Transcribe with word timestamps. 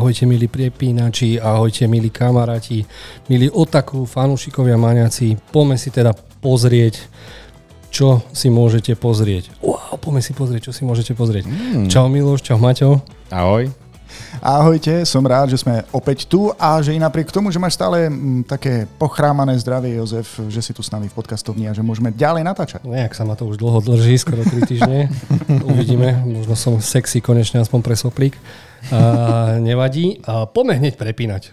Ahojte 0.00 0.24
milí 0.24 0.48
prepínači, 0.48 1.36
ahojte 1.36 1.84
milí 1.84 2.08
kamaráti, 2.08 2.88
milí 3.28 3.52
otaku, 3.52 4.08
fanúšikovia, 4.08 4.80
maniaci. 4.80 5.36
Poďme 5.52 5.76
si 5.76 5.92
teda 5.92 6.16
pozrieť, 6.40 7.04
čo 7.92 8.24
si 8.32 8.48
môžete 8.48 8.96
pozrieť. 8.96 9.52
Wow, 9.60 10.00
poďme 10.00 10.24
si 10.24 10.32
pozrieť, 10.32 10.72
čo 10.72 10.72
si 10.72 10.88
môžete 10.88 11.12
pozrieť. 11.12 11.44
Mm. 11.44 11.92
Čau 11.92 12.08
Miloš, 12.08 12.40
čau 12.40 12.56
Maťo. 12.56 13.04
Ahoj. 13.28 13.68
Ahojte, 14.40 15.04
som 15.04 15.20
rád, 15.20 15.52
že 15.52 15.60
sme 15.60 15.84
opäť 15.92 16.24
tu 16.24 16.48
a 16.56 16.80
že 16.80 16.96
i 16.96 17.00
napriek 17.00 17.28
tomu, 17.28 17.52
že 17.52 17.60
máš 17.60 17.76
stále 17.76 18.08
m, 18.08 18.40
také 18.40 18.88
pochrámané 18.96 19.52
zdravie, 19.60 20.00
Jozef, 20.00 20.40
že 20.48 20.64
si 20.64 20.72
tu 20.72 20.80
s 20.80 20.88
nami 20.88 21.12
v 21.12 21.16
podcastovni 21.16 21.68
a 21.68 21.76
že 21.76 21.84
môžeme 21.84 22.08
ďalej 22.08 22.42
natáčať. 22.48 22.80
Nejak 22.88 23.12
sa 23.12 23.28
ma 23.28 23.36
to 23.36 23.44
už 23.44 23.60
dlho 23.60 23.84
drží, 23.84 24.16
skoro 24.16 24.40
3 24.40 24.64
týždne. 24.64 25.12
Uvidíme, 25.70 26.24
možno 26.24 26.56
som 26.56 26.80
sexy 26.80 27.20
konečne 27.20 27.60
aspoň 27.60 27.80
pre 27.84 27.94
soplík. 27.94 28.34
A, 28.88 29.60
nevadí. 29.60 30.24
A 30.24 30.48
poďme 30.48 30.80
hneď 30.80 30.96
prepínať. 30.96 31.52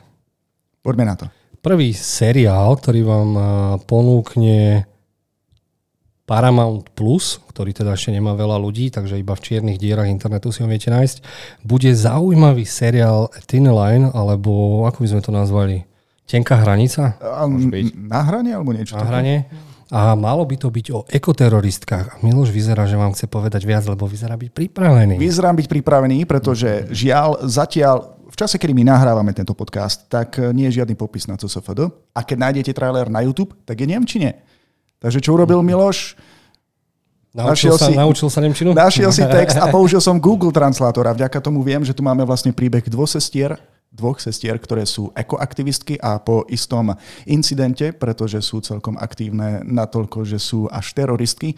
Poďme 0.79 1.03
na 1.03 1.15
to. 1.19 1.25
Prvý 1.59 1.91
seriál, 1.91 2.79
ktorý 2.79 3.03
vám 3.03 3.29
ponúkne 3.83 4.87
Paramount 6.27 6.91
Plus, 6.91 7.39
ktorý 7.55 7.71
teda 7.71 7.95
ešte 7.95 8.11
nemá 8.11 8.35
veľa 8.35 8.59
ľudí, 8.59 8.91
takže 8.91 9.15
iba 9.15 9.31
v 9.31 9.41
čiernych 9.47 9.79
dierach 9.79 10.11
internetu 10.11 10.51
si 10.51 10.59
ho 10.59 10.67
viete 10.67 10.91
nájsť, 10.91 11.23
bude 11.63 11.87
zaujímavý 11.87 12.67
seriál 12.67 13.31
Thin 13.47 13.71
Line, 13.71 14.11
alebo 14.11 14.83
ako 14.83 15.01
by 15.01 15.07
sme 15.07 15.21
to 15.23 15.31
nazvali? 15.31 15.87
Tenká 16.27 16.59
hranica? 16.59 17.15
Na 17.95 18.27
hrane 18.27 18.51
alebo 18.51 18.75
niečo? 18.75 18.99
Na 18.99 19.07
hrane. 19.07 19.47
A 19.87 20.19
malo 20.19 20.43
by 20.43 20.59
to 20.59 20.67
byť 20.67 20.87
o 20.91 21.07
ekoteroristkách. 21.07 22.05
A 22.11 22.15
Miloš 22.19 22.51
vyzerá, 22.51 22.83
že 22.83 22.99
vám 22.99 23.15
chce 23.15 23.31
povedať 23.31 23.63
viac, 23.63 23.87
lebo 23.87 24.03
vyzerá 24.03 24.35
byť 24.35 24.51
pripravený. 24.51 25.15
Vyzerám 25.15 25.55
byť 25.55 25.67
pripravený, 25.71 26.27
pretože 26.27 26.91
žiaľ, 26.91 27.47
zatiaľ 27.47 28.19
v 28.27 28.35
čase, 28.35 28.59
kedy 28.59 28.75
my 28.75 28.83
nahrávame 28.83 29.31
tento 29.31 29.55
podcast, 29.55 30.11
tak 30.11 30.35
nie 30.51 30.67
je 30.67 30.83
žiadny 30.83 30.99
popis 30.99 31.31
na 31.31 31.39
CSFD. 31.39 31.87
A 32.11 32.19
keď 32.27 32.37
nájdete 32.51 32.75
trailer 32.75 33.07
na 33.07 33.23
YouTube, 33.23 33.55
tak 33.63 33.79
je 33.79 33.87
Nemčine. 33.87 34.43
Takže 34.97 35.21
čo 35.21 35.37
urobil 35.37 35.61
Miloš? 35.61 36.17
Naučil, 37.37 37.69
sa, 37.77 37.85
si, 37.85 37.93
naučil 37.93 38.29
sa 38.33 38.41
Nemčinu? 38.41 38.73
Našiel 38.73 39.13
si 39.13 39.21
text 39.21 39.61
a 39.61 39.69
použil 39.75 40.01
som 40.01 40.17
Google 40.17 40.49
Translator 40.49 41.05
a 41.05 41.13
vďaka 41.13 41.37
tomu 41.37 41.61
viem, 41.61 41.85
že 41.85 41.93
tu 41.93 42.01
máme 42.01 42.25
vlastne 42.25 42.49
príbeh 42.49 42.81
dvoch 42.89 43.05
sestier, 43.05 43.53
dvoch 43.93 44.17
sestier, 44.17 44.57
ktoré 44.57 44.89
sú 44.89 45.13
ekoaktivistky 45.13 46.01
a 46.01 46.17
po 46.17 46.49
istom 46.49 46.97
incidente, 47.29 47.93
pretože 47.93 48.41
sú 48.41 48.57
celkom 48.65 48.97
aktívne 48.97 49.61
natoľko, 49.61 50.25
že 50.25 50.41
sú 50.41 50.65
až 50.73 50.97
teroristky, 50.97 51.53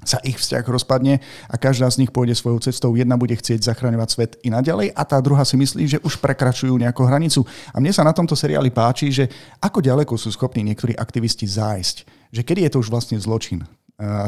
sa 0.00 0.16
ich 0.24 0.40
vzťah 0.40 0.64
rozpadne 0.64 1.20
a 1.46 1.54
každá 1.60 1.86
z 1.92 2.02
nich 2.02 2.10
pôjde 2.10 2.32
svojou 2.32 2.64
cestou. 2.64 2.96
Jedna 2.96 3.20
bude 3.20 3.36
chcieť 3.36 3.68
zachraňovať 3.68 4.08
svet 4.08 4.32
i 4.42 4.48
naďalej 4.48 4.96
a 4.96 5.02
tá 5.04 5.20
druhá 5.20 5.44
si 5.44 5.60
myslí, 5.60 5.84
že 5.86 5.98
už 6.00 6.18
prekračujú 6.24 6.72
nejakú 6.72 7.04
hranicu. 7.04 7.44
A 7.70 7.78
mne 7.78 7.92
sa 7.92 8.00
na 8.02 8.16
tomto 8.16 8.32
seriáli 8.32 8.72
páči, 8.72 9.12
že 9.12 9.28
ako 9.60 9.84
ďaleko 9.84 10.16
sú 10.16 10.32
schopní 10.32 10.64
niektorí 10.72 10.96
aktivisti 10.96 11.44
zájsť 11.44 12.21
že 12.32 12.42
kedy 12.42 12.64
je 12.66 12.70
to 12.72 12.80
už 12.80 12.88
vlastne 12.88 13.20
zločin, 13.20 13.62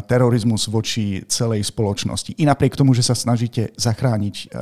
terorizmus 0.07 0.71
voči 0.71 1.27
celej 1.27 1.67
spoločnosti. 1.67 2.39
I 2.39 2.47
napriek 2.47 2.79
tomu, 2.79 2.95
že 2.95 3.03
sa 3.03 3.17
snažíte 3.17 3.75
zachrániť 3.75 4.55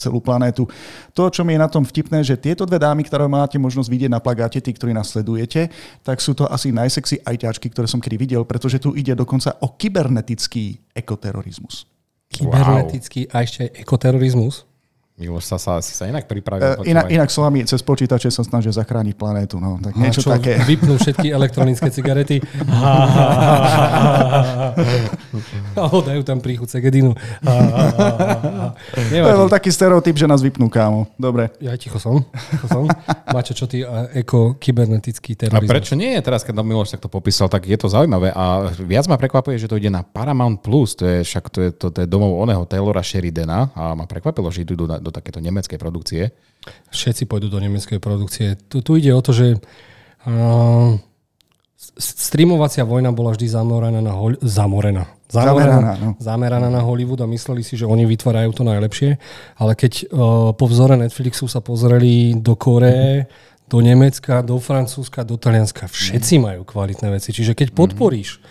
celú 0.00 0.24
planétu. 0.24 0.64
To, 1.12 1.28
čo 1.28 1.44
mi 1.44 1.52
je 1.52 1.60
na 1.60 1.68
tom 1.68 1.84
vtipné, 1.84 2.24
že 2.24 2.40
tieto 2.40 2.64
dve 2.64 2.80
dámy, 2.80 3.04
ktoré 3.04 3.28
máte 3.28 3.60
možnosť 3.60 3.90
vidieť 3.92 4.10
na 4.14 4.24
plagáte, 4.24 4.62
tí, 4.64 4.72
ktorí 4.72 4.96
nás 4.96 5.12
sledujete, 5.12 5.68
tak 6.00 6.16
sú 6.22 6.32
to 6.32 6.48
asi 6.48 6.72
najsexy 6.72 7.20
ajťačky, 7.20 7.68
ktoré 7.68 7.84
som 7.84 8.00
kedy 8.00 8.16
videl, 8.16 8.42
pretože 8.48 8.80
tu 8.80 8.96
ide 8.96 9.12
dokonca 9.12 9.52
o 9.60 9.76
kybernetický 9.76 10.96
ekoterorizmus. 10.96 11.84
Kybernetický 12.32 13.28
wow. 13.28 13.32
a 13.36 13.36
ešte 13.44 13.68
ekoterorizmus? 13.68 14.64
Miloš 15.14 15.46
sa, 15.46 15.62
sa, 15.62 15.78
si 15.78 15.94
sa 15.94 16.10
inak 16.10 16.26
pripravil. 16.26 16.82
Uh, 16.82 16.90
inak, 16.90 17.06
inak 17.06 17.30
slovami 17.30 17.62
cez 17.62 17.78
počítače 17.86 18.34
sa 18.34 18.42
snažia 18.42 18.74
zachrániť 18.74 19.14
planétu. 19.14 19.62
No, 19.62 19.78
tak 19.78 19.94
niečo 19.94 20.26
čo, 20.26 20.34
také. 20.34 20.58
Vypnú 20.66 20.98
všetky 20.98 21.30
elektronické 21.30 21.86
cigarety. 21.94 22.42
a 25.78 25.86
dajú 25.86 26.22
tam 26.26 26.42
príchuť 26.42 26.66
segedinu. 26.66 27.14
to 28.90 29.14
je 29.14 29.22
bol 29.22 29.46
taký 29.46 29.70
stereotyp, 29.70 30.18
že 30.18 30.26
nás 30.26 30.42
vypnú, 30.42 30.66
kámo. 30.66 31.06
Dobre. 31.14 31.54
Ja 31.62 31.78
ticho 31.78 32.02
som. 32.02 32.26
Ticho 32.50 32.66
som. 32.66 32.90
Máte 33.30 33.54
čo 33.54 33.70
ty 33.70 33.86
eko 34.18 34.58
kybernetický 34.58 35.38
terorizmus. 35.38 35.70
A 35.70 35.74
prečo 35.78 35.94
nie? 35.94 36.18
Teraz, 36.26 36.42
keď 36.42 36.58
Miloš 36.58 36.98
takto 36.98 37.06
popísal, 37.06 37.46
tak 37.46 37.70
je 37.70 37.78
to 37.78 37.86
zaujímavé. 37.86 38.34
A 38.34 38.66
viac 38.82 39.06
ma 39.06 39.14
prekvapuje, 39.14 39.62
že 39.62 39.70
to 39.70 39.78
ide 39.78 39.94
na 39.94 40.02
Paramount+. 40.02 40.58
Plus. 40.58 40.98
To 40.98 41.06
je 41.06 41.22
však 41.22 41.44
to 41.54 41.58
je, 41.62 41.70
to, 41.70 41.94
to 41.94 42.02
je 42.02 42.10
domov 42.10 42.34
oného 42.34 42.66
Taylora 42.66 43.04
Sheridana. 43.04 43.70
A 43.78 43.94
ma 43.94 44.10
prekvapilo, 44.10 44.50
že 44.50 44.66
idú 44.66 44.90
na, 44.90 45.03
do 45.04 45.12
takéto 45.12 45.44
nemeckej 45.44 45.76
produkcie? 45.76 46.32
Všetci 46.88 47.28
pôjdu 47.28 47.52
do 47.52 47.60
nemeckej 47.60 48.00
produkcie. 48.00 48.56
Tu, 48.72 48.80
tu 48.80 48.96
ide 48.96 49.12
o 49.12 49.20
to, 49.20 49.36
že 49.36 49.60
uh, 50.24 50.96
streamovacia 52.00 52.88
vojna 52.88 53.12
bola 53.12 53.36
vždy 53.36 53.46
zamorená 53.52 54.00
na 54.00 54.16
hol- 54.16 54.40
zamorená. 54.40 55.04
Zameraná, 55.28 55.66
zameraná, 55.66 55.92
no. 55.98 56.10
zameraná 56.22 56.68
na 56.70 56.80
Hollywood 56.80 57.20
a 57.20 57.28
mysleli 57.28 57.66
si, 57.66 57.74
že 57.74 57.90
oni 57.90 58.06
vytvárajú 58.06 58.54
to 58.54 58.62
najlepšie, 58.62 59.18
ale 59.58 59.72
keď 59.74 59.92
uh, 60.06 60.54
po 60.54 60.64
vzore 60.70 60.94
Netflixu 60.94 61.50
sa 61.50 61.60
pozreli 61.60 62.38
do 62.38 62.56
Koreje, 62.56 63.28
mm-hmm 63.28 63.52
do 63.64 63.80
Nemecka, 63.80 64.44
do 64.44 64.60
Francúzska, 64.60 65.24
do 65.24 65.40
Talianska. 65.40 65.88
Všetci 65.88 66.36
majú 66.36 66.68
kvalitné 66.68 67.08
veci. 67.08 67.32
Čiže 67.32 67.56
keď 67.56 67.72
podporíš 67.72 68.44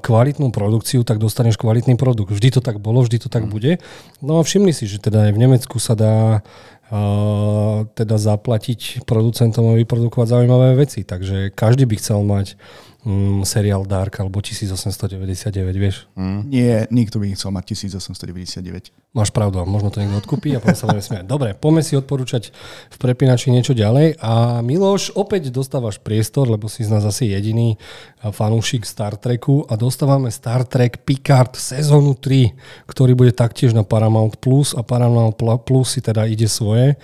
kvalitnú 0.00 0.50
produkciu, 0.50 1.02
tak 1.02 1.18
dostaneš 1.18 1.58
kvalitný 1.60 1.94
produkt. 1.98 2.32
Vždy 2.32 2.58
to 2.58 2.60
tak 2.60 2.78
bolo, 2.78 3.02
vždy 3.02 3.18
to 3.22 3.28
tak 3.28 3.46
mm. 3.46 3.50
bude. 3.50 3.72
No 4.20 4.38
a 4.38 4.46
všimni 4.46 4.74
si, 4.74 4.88
že 4.88 5.02
teda 5.02 5.28
aj 5.28 5.32
v 5.34 5.42
Nemecku 5.42 5.76
sa 5.82 5.94
dá 5.98 6.40
uh, 6.40 7.88
teda 7.96 8.16
zaplatiť 8.20 9.04
producentom 9.08 9.72
a 9.72 9.78
vyprodukovať 9.80 10.26
zaujímavé 10.28 10.76
veci. 10.76 11.02
Takže 11.02 11.52
každý 11.52 11.88
by 11.88 11.94
chcel 11.98 12.20
mať 12.22 12.56
mm, 13.04 13.42
seriál 13.46 13.86
Dark 13.86 14.18
alebo 14.22 14.38
1899, 14.38 15.52
vieš? 15.76 16.06
Mm. 16.14 16.40
Nie, 16.48 16.74
nikto 16.90 17.18
by 17.18 17.34
chcel 17.34 17.50
mať 17.50 17.74
1899. 17.74 18.94
Máš 19.12 19.28
pravdu, 19.28 19.60
možno 19.68 19.92
to 19.92 20.00
niekto 20.00 20.24
odkúpi 20.24 20.56
a 20.56 20.62
potom 20.62 20.78
sa 20.78 20.88
budeme 20.88 21.04
smiať. 21.04 21.24
Dobre, 21.28 21.52
poďme 21.52 21.82
si 21.84 21.94
odporúčať 21.98 22.48
v 22.88 22.96
prepínači 22.96 23.52
niečo 23.52 23.76
ďalej. 23.76 24.16
A 24.24 24.64
Miloš, 24.64 25.12
opäť 25.12 25.52
dostávaš 25.52 26.00
priestor, 26.00 26.48
lebo 26.48 26.70
si 26.70 26.86
z 26.86 26.90
nás 26.90 27.04
asi 27.04 27.28
jediný 27.28 27.76
fanúšik 28.24 28.88
Star 28.88 29.20
Treku 29.20 29.68
a 29.68 29.76
dostávame 29.76 30.32
Star 30.32 30.64
Trek 30.64 31.04
Picard 31.04 31.52
sezónu 31.58 32.16
3, 32.16 32.88
ktorý 32.88 33.12
bude 33.12 33.36
taktiež 33.36 33.76
na 33.76 33.84
Paramount 33.84 34.40
Plus 34.40 34.72
a 34.72 34.80
Paramount 34.80 35.36
Plus 35.36 35.92
si 35.92 36.00
teda 36.00 36.24
ide 36.24 36.48
svoje, 36.48 36.96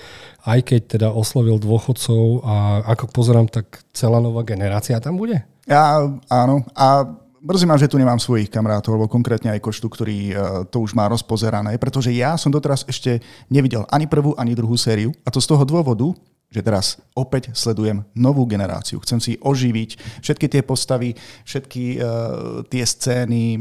aj 0.49 0.65
keď 0.65 0.81
teda 0.89 1.09
oslovil 1.13 1.61
dôchodcov 1.61 2.41
a 2.47 2.55
ako 2.89 3.05
pozerám, 3.13 3.53
tak 3.53 3.85
celá 3.93 4.23
nová 4.23 4.47
generácia 4.49 4.97
tam 4.97 5.21
bude? 5.21 5.45
Ja, 5.69 6.01
áno. 6.33 6.65
A 6.73 7.05
mrzí 7.45 7.69
ma, 7.69 7.77
že 7.77 7.93
tu 7.93 8.01
nemám 8.01 8.17
svojich 8.17 8.49
kamarátov, 8.49 8.97
alebo 8.97 9.13
konkrétne 9.13 9.53
aj 9.53 9.61
Koštu, 9.61 9.93
ktorý 9.93 10.19
uh, 10.33 10.35
to 10.65 10.81
už 10.81 10.97
má 10.97 11.05
rozpozerané, 11.13 11.77
pretože 11.77 12.09
ja 12.09 12.41
som 12.41 12.49
doteraz 12.49 12.89
ešte 12.89 13.21
nevidel 13.53 13.85
ani 13.93 14.09
prvú, 14.09 14.33
ani 14.41 14.57
druhú 14.57 14.81
sériu. 14.81 15.13
A 15.23 15.31
to 15.31 15.45
z 15.45 15.53
toho 15.53 15.69
dôvodu, 15.69 16.09
že 16.49 16.65
teraz 16.65 16.97
opäť 17.13 17.53
sledujem 17.53 18.01
novú 18.17 18.49
generáciu. 18.49 18.97
Chcem 19.05 19.21
si 19.21 19.37
oživiť 19.37 20.25
všetky 20.25 20.49
tie 20.49 20.65
postavy, 20.65 21.13
všetky 21.45 22.01
uh, 22.01 22.65
tie 22.65 22.89
scény, 22.89 23.61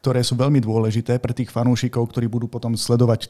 ktoré 0.00 0.24
sú 0.24 0.40
veľmi 0.40 0.64
dôležité 0.64 1.20
pre 1.20 1.36
tých 1.36 1.52
fanúšikov, 1.52 2.08
ktorí 2.08 2.24
budú 2.24 2.48
potom 2.48 2.72
sledovať 2.72 3.28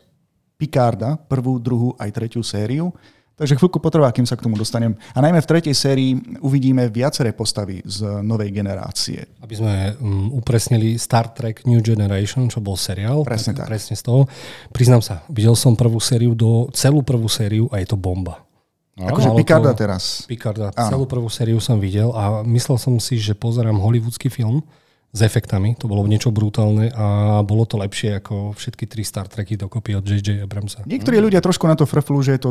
Picarda, 0.55 1.19
prvú, 1.19 1.59
druhú 1.59 1.99
aj 1.99 2.15
tretiu 2.15 2.47
sériu. 2.47 2.95
Takže 3.35 3.59
chvíľku 3.59 3.83
potrvá, 3.83 4.15
kým 4.15 4.23
sa 4.23 4.39
k 4.39 4.47
tomu 4.47 4.55
dostanem. 4.55 4.95
A 5.11 5.19
najmä 5.19 5.43
v 5.43 5.51
tretej 5.51 5.75
sérii 5.75 6.15
uvidíme 6.39 6.87
viaceré 6.87 7.35
postavy 7.35 7.83
z 7.83 8.23
novej 8.23 8.55
generácie. 8.55 9.27
Aby 9.43 9.55
sme 9.59 9.75
um, 9.99 10.31
upresnili 10.39 10.95
Star 11.03 11.35
Trek 11.35 11.67
New 11.67 11.83
Generation, 11.83 12.47
čo 12.47 12.63
bol 12.63 12.79
seriál. 12.79 13.27
Presne 13.27 13.59
tak. 13.59 13.67
tak. 13.67 13.75
Presne 13.75 13.99
z 13.99 14.03
toho. 14.07 14.31
Priznám 14.71 15.03
sa, 15.03 15.27
videl 15.27 15.59
som 15.59 15.75
prvú 15.75 15.99
sériu 15.99 16.39
do 16.39 16.71
celú 16.71 17.03
prvú 17.03 17.27
sériu 17.27 17.67
a 17.75 17.83
je 17.83 17.91
to 17.91 17.99
bomba. 17.99 18.47
No, 18.95 19.11
akože 19.11 19.35
Picarda 19.35 19.75
to, 19.75 19.83
teraz. 19.83 20.23
Picarda. 20.31 20.71
Áno. 20.79 20.91
Celú 20.95 21.05
prvú 21.11 21.27
sériu 21.27 21.59
som 21.59 21.83
videl 21.83 22.15
a 22.15 22.47
myslel 22.47 22.79
som 22.79 22.95
si, 23.03 23.19
že 23.19 23.35
pozerám 23.35 23.83
hollywoodsky 23.83 24.31
film 24.31 24.63
s 25.11 25.21
efektami. 25.23 25.75
To 25.83 25.91
bolo 25.91 26.07
niečo 26.07 26.31
brutálne 26.31 26.95
a 26.95 27.39
bolo 27.43 27.67
to 27.67 27.79
lepšie 27.79 28.23
ako 28.23 28.55
všetky 28.55 28.87
tri 28.87 29.03
Star 29.03 29.27
Treky 29.27 29.59
dokopy 29.59 29.99
od 29.99 30.07
J.J. 30.07 30.47
Abramsa. 30.47 30.87
Niektorí 30.87 31.19
ľudia 31.19 31.43
trošku 31.43 31.67
na 31.67 31.75
to 31.75 31.87
frflú, 31.87 32.23
že 32.23 32.39
je 32.39 32.47
to 32.47 32.51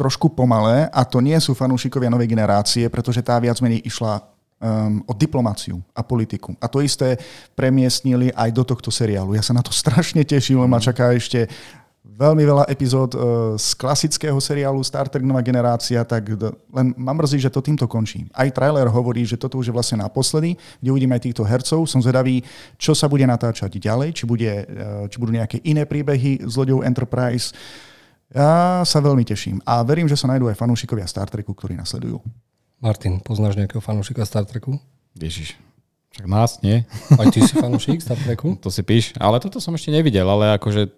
trošku 0.00 0.32
pomalé 0.32 0.88
a 0.88 1.04
to 1.04 1.20
nie 1.20 1.36
sú 1.36 1.52
fanúšikovia 1.52 2.08
novej 2.08 2.32
generácie, 2.32 2.88
pretože 2.88 3.20
tá 3.20 3.36
viac 3.36 3.60
menej 3.60 3.84
išla 3.84 4.24
um, 4.60 5.04
o 5.04 5.12
diplomáciu 5.12 5.76
a 5.92 6.00
politiku. 6.00 6.56
A 6.56 6.72
to 6.72 6.80
isté 6.80 7.20
premiestnili 7.52 8.32
aj 8.32 8.48
do 8.48 8.64
tohto 8.64 8.88
seriálu. 8.88 9.36
Ja 9.36 9.44
sa 9.44 9.52
na 9.52 9.60
to 9.60 9.76
strašne 9.84 10.24
teším, 10.24 10.64
ma 10.64 10.80
čaká 10.80 11.12
ešte 11.12 11.52
veľmi 12.00 12.44
veľa 12.44 12.64
epizód 12.68 13.16
uh, 13.16 13.20
z 13.56 13.72
klasického 13.80 14.36
seriálu 14.36 14.84
Star 14.84 15.08
Trek 15.08 15.24
Nová 15.24 15.40
generácia, 15.40 16.04
tak 16.04 16.36
d- 16.36 16.52
len 16.68 16.92
ma 16.96 17.16
mrzí, 17.16 17.40
že 17.40 17.48
to 17.48 17.64
týmto 17.64 17.88
končí. 17.88 18.28
Aj 18.36 18.48
trailer 18.52 18.84
hovorí, 18.92 19.24
že 19.24 19.40
toto 19.40 19.56
už 19.56 19.72
je 19.72 19.76
vlastne 19.76 20.04
naposledy, 20.04 20.52
kde 20.84 20.88
uvidíme 20.92 21.16
aj 21.16 21.24
týchto 21.24 21.44
hercov. 21.48 21.88
Som 21.88 22.04
zvedavý, 22.04 22.44
čo 22.76 22.92
sa 22.92 23.08
bude 23.08 23.24
natáčať 23.24 23.80
ďalej, 23.80 24.12
či, 24.12 24.24
bude, 24.28 24.48
uh, 24.48 25.08
či 25.08 25.16
budú 25.16 25.32
nejaké 25.32 25.64
iné 25.64 25.88
príbehy 25.88 26.44
z 26.44 26.54
loďou 26.60 26.84
Enterprise. 26.84 27.56
Ja 28.30 28.86
sa 28.86 29.02
veľmi 29.02 29.26
teším 29.26 29.58
a 29.66 29.82
verím, 29.82 30.06
že 30.06 30.14
sa 30.14 30.30
nájdú 30.30 30.46
aj 30.46 30.54
fanúšikovia 30.54 31.02
Star 31.10 31.26
Treku, 31.26 31.50
ktorí 31.50 31.74
nasledujú. 31.74 32.22
Martin, 32.78 33.18
poznáš 33.18 33.58
nejakého 33.58 33.82
fanúšika 33.82 34.22
Star 34.22 34.46
Treku? 34.46 34.78
Ježiš, 35.18 35.58
však 36.14 36.26
nás, 36.30 36.62
nie? 36.62 36.86
Aj 37.18 37.26
ty 37.26 37.42
si 37.42 37.58
fanúšik 37.58 37.98
Star 37.98 38.14
Treku? 38.22 38.54
to 38.62 38.70
si 38.70 38.86
píš, 38.86 39.10
ale 39.18 39.42
toto 39.42 39.58
som 39.58 39.74
ešte 39.74 39.90
nevidel, 39.90 40.30
ale 40.30 40.54
akože 40.62 40.94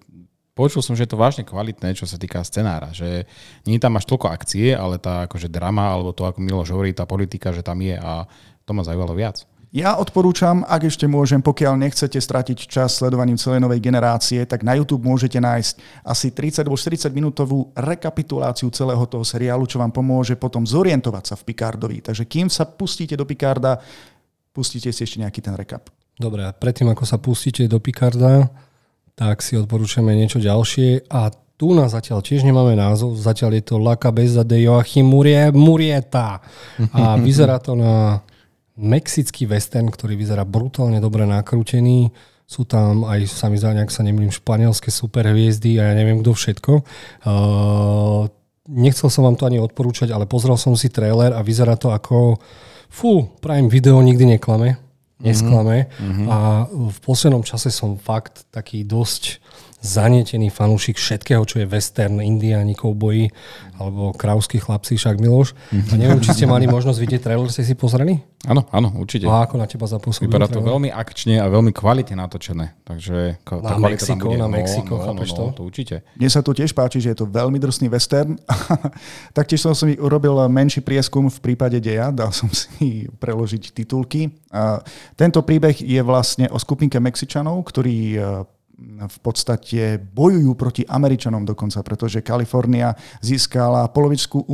počul 0.52 0.84
som, 0.84 0.92
že 0.92 1.08
je 1.08 1.16
to 1.16 1.20
vážne 1.20 1.48
kvalitné, 1.48 1.96
čo 1.96 2.04
sa 2.04 2.20
týka 2.20 2.44
scenára, 2.44 2.92
že 2.92 3.24
nie 3.64 3.80
tam 3.80 3.96
máš 3.96 4.04
toľko 4.04 4.28
akcie, 4.28 4.76
ale 4.76 5.00
tá 5.00 5.24
akože 5.24 5.48
drama, 5.48 5.88
alebo 5.88 6.12
to, 6.12 6.28
ako 6.28 6.36
Miloš 6.44 6.76
hovorí, 6.76 6.92
tá 6.92 7.08
politika, 7.08 7.48
že 7.48 7.64
tam 7.64 7.80
je 7.80 7.96
a 7.96 8.28
to 8.68 8.76
ma 8.76 8.84
zaujalo 8.84 9.16
viac. 9.16 9.48
Ja 9.72 9.96
odporúčam, 9.96 10.68
ak 10.68 10.84
ešte 10.84 11.08
môžem, 11.08 11.40
pokiaľ 11.40 11.80
nechcete 11.80 12.20
stratiť 12.20 12.68
čas 12.68 13.00
sledovaním 13.00 13.40
celej 13.40 13.64
novej 13.64 13.80
generácie, 13.80 14.44
tak 14.44 14.68
na 14.68 14.76
YouTube 14.76 15.08
môžete 15.08 15.40
nájsť 15.40 16.04
asi 16.04 16.28
30 16.28 16.68
alebo 16.68 16.76
40 16.76 17.08
minútovú 17.08 17.72
rekapituláciu 17.72 18.68
celého 18.68 19.00
toho 19.08 19.24
seriálu, 19.24 19.64
čo 19.64 19.80
vám 19.80 19.88
pomôže 19.88 20.36
potom 20.36 20.68
zorientovať 20.68 21.24
sa 21.24 21.34
v 21.40 21.48
Picardovi. 21.48 22.04
Takže 22.04 22.28
kým 22.28 22.52
sa 22.52 22.68
pustíte 22.68 23.16
do 23.16 23.24
Picarda, 23.24 23.80
pustíte 24.52 24.92
si 24.92 25.08
ešte 25.08 25.24
nejaký 25.24 25.40
ten 25.40 25.56
rekap. 25.56 25.88
Dobre, 26.20 26.44
a 26.44 26.52
predtým 26.52 26.92
ako 26.92 27.08
sa 27.08 27.16
pustíte 27.16 27.64
do 27.64 27.80
Picarda, 27.80 28.52
tak 29.16 29.40
si 29.40 29.56
odporúčame 29.56 30.12
niečo 30.12 30.36
ďalšie 30.36 31.08
a 31.08 31.32
tu 31.56 31.72
na 31.72 31.88
zatiaľ 31.88 32.20
tiež 32.20 32.44
nemáme 32.44 32.76
názov, 32.76 33.16
zatiaľ 33.16 33.56
je 33.56 33.64
to 33.64 33.80
La 33.80 33.96
Cabeza 33.96 34.44
de 34.44 34.68
Joachim 34.68 35.08
Murieta 35.56 36.44
a 36.92 37.16
vyzerá 37.16 37.56
to 37.56 37.72
na 37.72 38.20
mexický 38.76 39.44
western, 39.44 39.92
ktorý 39.92 40.16
vyzerá 40.16 40.48
brutálne 40.48 40.98
dobre 40.98 41.28
nakrútený. 41.28 42.12
Sú 42.48 42.68
tam 42.68 43.08
aj, 43.08 43.28
sa 43.28 43.48
mi 43.48 43.56
zdá, 43.56 43.72
nejak 43.72 43.92
sa 43.92 44.04
nemýlim, 44.04 44.32
španielské 44.32 44.92
superhviezdy 44.92 45.80
a 45.80 45.92
ja 45.92 45.94
neviem 45.96 46.20
kto 46.20 46.36
všetko. 46.36 46.72
Uh, 47.24 48.28
nechcel 48.68 49.08
som 49.08 49.24
vám 49.24 49.36
to 49.40 49.48
ani 49.48 49.56
odporúčať, 49.60 50.12
ale 50.12 50.28
pozrel 50.28 50.56
som 50.60 50.76
si 50.76 50.92
trailer 50.92 51.32
a 51.32 51.40
vyzerá 51.40 51.80
to 51.80 51.90
ako 51.92 52.36
fú, 52.92 53.24
Prime 53.40 53.72
Video 53.72 53.96
nikdy 54.04 54.36
neklame, 54.36 54.76
nesklame 55.16 55.88
mm-hmm. 55.88 56.26
a 56.28 56.38
v 56.68 56.98
poslednom 57.00 57.40
čase 57.40 57.72
som 57.72 57.96
fakt 57.96 58.44
taký 58.52 58.84
dosť 58.84 59.40
zanietený 59.82 60.54
fanúšik 60.54 60.94
všetkého, 60.96 61.42
čo 61.42 61.58
je 61.58 61.66
western, 61.66 62.22
indiáni, 62.22 62.78
kouboji 62.78 63.34
alebo 63.82 64.14
krauskí 64.14 64.62
chlapci, 64.62 64.94
však 64.94 65.18
Miloš. 65.18 65.58
A 65.90 65.98
neviem, 65.98 66.22
či 66.22 66.30
ste 66.30 66.46
mali 66.46 66.70
možnosť 66.70 66.98
vidieť 67.02 67.20
trailer, 67.26 67.50
ste 67.50 67.66
si 67.66 67.74
pozreli? 67.74 68.22
Áno, 68.46 68.62
áno, 68.70 68.94
určite. 68.94 69.26
A 69.26 69.42
ako 69.42 69.58
na 69.58 69.66
teba 69.66 69.90
zapôsobil? 69.90 70.30
Vypadá 70.30 70.46
to 70.46 70.62
veľmi 70.62 70.90
akčne 70.90 71.42
a 71.42 71.50
veľmi 71.50 71.74
kvalitne 71.74 72.14
natočené. 72.14 72.78
Takže 72.86 73.42
na 73.42 73.78
Mexiko, 73.78 74.34
na 74.38 74.46
Mexiko, 74.46 74.94
no, 74.98 75.02
chápeš 75.02 75.30
no, 75.34 75.50
no, 75.50 75.54
to? 75.54 75.62
určite. 75.66 76.06
Mne 76.14 76.30
sa 76.30 76.46
tu 76.46 76.54
tiež 76.54 76.70
páči, 76.74 77.02
že 77.02 77.14
je 77.14 77.18
to 77.22 77.26
veľmi 77.26 77.58
drsný 77.58 77.90
western. 77.90 78.38
Taktiež 79.38 79.66
som 79.66 79.74
si 79.74 79.98
urobil 79.98 80.38
menší 80.46 80.82
prieskum 80.82 81.26
v 81.26 81.38
prípade 81.42 81.82
deja, 81.82 82.14
dal 82.14 82.30
som 82.30 82.46
si 82.54 83.10
preložiť 83.18 83.74
titulky. 83.74 84.30
A 84.54 84.82
tento 85.18 85.42
príbeh 85.42 85.78
je 85.78 86.02
vlastne 86.06 86.46
o 86.50 86.58
skupinke 86.58 87.02
Mexičanov, 87.02 87.62
ktorí 87.66 88.18
v 89.02 89.18
podstate 89.22 89.98
bojujú 89.98 90.52
proti 90.54 90.82
Američanom 90.86 91.46
dokonca, 91.46 91.82
pretože 91.82 92.24
Kalifornia 92.24 92.94
získala 93.22 93.88
polovičku 93.90 94.46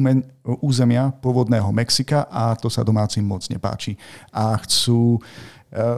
územia 0.60 1.12
pôvodného 1.20 1.68
Mexika 1.72 2.28
a 2.28 2.56
to 2.56 2.72
sa 2.72 2.84
domácim 2.84 3.24
moc 3.24 3.44
nepáči. 3.48 3.96
A 4.32 4.56
chcú 4.64 5.16
e, 5.16 5.20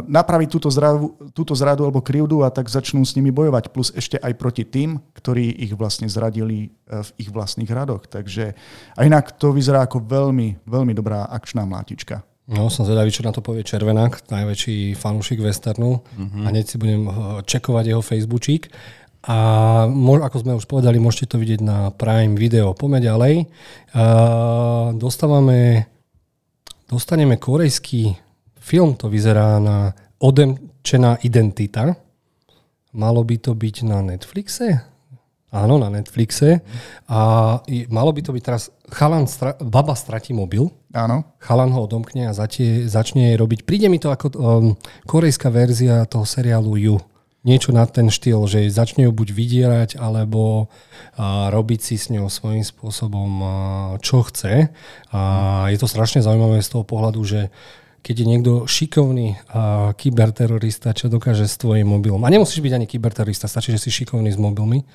napraviť 0.07 0.49
túto 0.51 0.69
zradu, 0.71 1.15
túto 1.35 1.55
zradu 1.55 1.87
alebo 1.87 2.03
krivdu 2.03 2.43
a 2.43 2.51
tak 2.51 2.67
začnú 2.67 3.03
s 3.03 3.15
nimi 3.15 3.31
bojovať. 3.31 3.71
Plus 3.71 3.91
ešte 3.95 4.19
aj 4.19 4.33
proti 4.39 4.67
tým, 4.67 4.99
ktorí 5.15 5.51
ich 5.67 5.75
vlastne 5.75 6.07
zradili 6.11 6.71
e, 6.87 7.03
v 7.03 7.11
ich 7.19 7.31
vlastných 7.31 7.71
radoch. 7.71 8.07
Takže 8.07 8.55
a 8.95 9.01
inak 9.03 9.39
to 9.39 9.55
vyzerá 9.55 9.87
ako 9.87 10.03
veľmi, 10.03 10.67
veľmi 10.67 10.93
dobrá 10.95 11.27
akčná 11.31 11.67
mlátička. 11.67 12.30
No, 12.51 12.67
som 12.67 12.83
zvedavý, 12.83 13.15
čo 13.15 13.23
na 13.23 13.31
to 13.31 13.47
povie 13.47 13.63
Červenák, 13.63 14.27
najväčší 14.27 14.99
fanúšik 14.99 15.39
westernu. 15.39 16.03
Uh-huh. 16.03 16.43
A 16.43 16.51
hneď 16.51 16.67
si 16.67 16.77
budem 16.83 17.07
eh, 17.07 17.15
čekovať 17.47 17.85
jeho 17.95 18.03
Facebookík. 18.03 18.75
A 19.21 19.39
ako 19.87 20.37
sme 20.41 20.57
už 20.57 20.65
povedali, 20.65 20.97
môžete 20.97 21.37
to 21.37 21.37
vidieť 21.37 21.61
na 21.61 21.93
Prime 21.93 22.41
Video. 22.41 22.73
Poďme 22.73 23.05
ďalej. 23.05 23.35
Uh, 23.93 24.97
dostávame, 24.97 25.85
dostaneme 26.89 27.37
korejský 27.37 28.17
film, 28.57 28.97
to 28.97 29.13
vyzerá 29.13 29.61
na 29.61 29.93
Odemčená 30.25 31.21
identita. 31.21 32.01
Malo 32.97 33.21
by 33.21 33.37
to 33.45 33.53
byť 33.53 33.77
na 33.85 34.01
Netflixe? 34.01 34.90
Áno, 35.51 35.83
na 35.83 35.91
Netflixe. 35.91 36.63
A 37.11 37.59
malo 37.91 38.11
by 38.15 38.23
to 38.23 38.31
byť 38.31 38.43
teraz 38.43 38.71
chalan, 38.87 39.27
stra- 39.27 39.59
baba 39.59 39.99
stratí 39.99 40.31
mobil. 40.31 40.71
Áno. 40.95 41.27
Chalan 41.43 41.75
ho 41.75 41.91
odomkne 41.91 42.31
a 42.31 42.33
zatie, 42.35 42.87
začne 42.87 43.35
robiť. 43.35 43.67
Príde 43.67 43.91
mi 43.91 43.99
to 43.99 44.15
ako 44.15 44.27
um, 44.31 44.79
korejská 45.11 45.51
verzia 45.51 46.07
toho 46.07 46.23
seriálu 46.23 46.79
You. 46.79 46.97
Niečo 47.43 47.75
na 47.75 47.83
ten 47.89 48.13
štýl, 48.13 48.47
že 48.47 48.69
začne 48.71 49.09
ju 49.09 49.13
buď 49.17 49.29
vydierať, 49.33 49.91
alebo 49.99 50.69
uh, 50.69 51.49
robiť 51.51 51.81
si 51.83 51.97
s 51.99 52.15
ňou 52.15 52.31
svojím 52.31 52.63
spôsobom 52.63 53.31
uh, 53.41 53.51
čo 53.99 54.23
chce. 54.23 54.71
A 55.11 55.21
je 55.67 55.79
to 55.83 55.91
strašne 55.91 56.23
zaujímavé 56.23 56.63
z 56.63 56.79
toho 56.79 56.87
pohľadu, 56.87 57.27
že 57.27 57.51
keď 58.01 58.15
je 58.17 58.27
niekto 58.27 58.53
šikovný 58.65 59.37
a 59.53 59.93
kyberterorista, 59.95 60.97
čo 60.97 61.13
dokáže 61.13 61.45
s 61.45 61.61
tvojim 61.61 61.85
mobilom. 61.85 62.21
A 62.25 62.33
nemusíš 62.33 62.65
byť 62.65 62.73
ani 62.77 62.87
kyberterorista, 62.89 63.47
stačí, 63.47 63.73
že 63.77 63.81
si 63.81 63.93
šikovný 63.93 64.33
s 64.33 64.41
mobilmi 64.41 64.89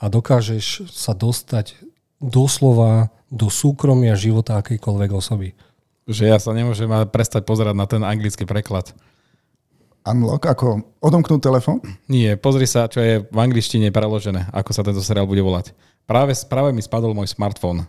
a 0.00 0.12
dokážeš 0.12 0.88
sa 0.92 1.16
dostať 1.16 1.76
doslova 2.20 3.08
do 3.32 3.48
súkromia 3.48 4.12
života 4.18 4.60
akejkoľvek 4.60 5.10
osoby. 5.16 5.56
Že 6.10 6.24
ja 6.28 6.38
sa 6.42 6.52
nemôžem 6.52 6.90
prestať 7.08 7.48
pozerať 7.48 7.74
na 7.76 7.86
ten 7.88 8.02
anglický 8.04 8.44
preklad. 8.44 8.92
Unlock, 10.00 10.48
ako 10.48 10.96
odomknúť 11.04 11.40
telefón? 11.44 11.84
Nie, 12.08 12.40
pozri 12.40 12.64
sa, 12.64 12.88
čo 12.88 13.04
je 13.04 13.20
v 13.20 13.38
angličtine 13.38 13.92
preložené, 13.92 14.48
ako 14.48 14.70
sa 14.72 14.80
tento 14.80 15.04
seriál 15.04 15.28
bude 15.28 15.44
volať. 15.44 15.76
Práve, 16.08 16.32
práve 16.48 16.72
mi 16.72 16.80
spadol 16.80 17.12
môj 17.12 17.28
smartfón. 17.30 17.84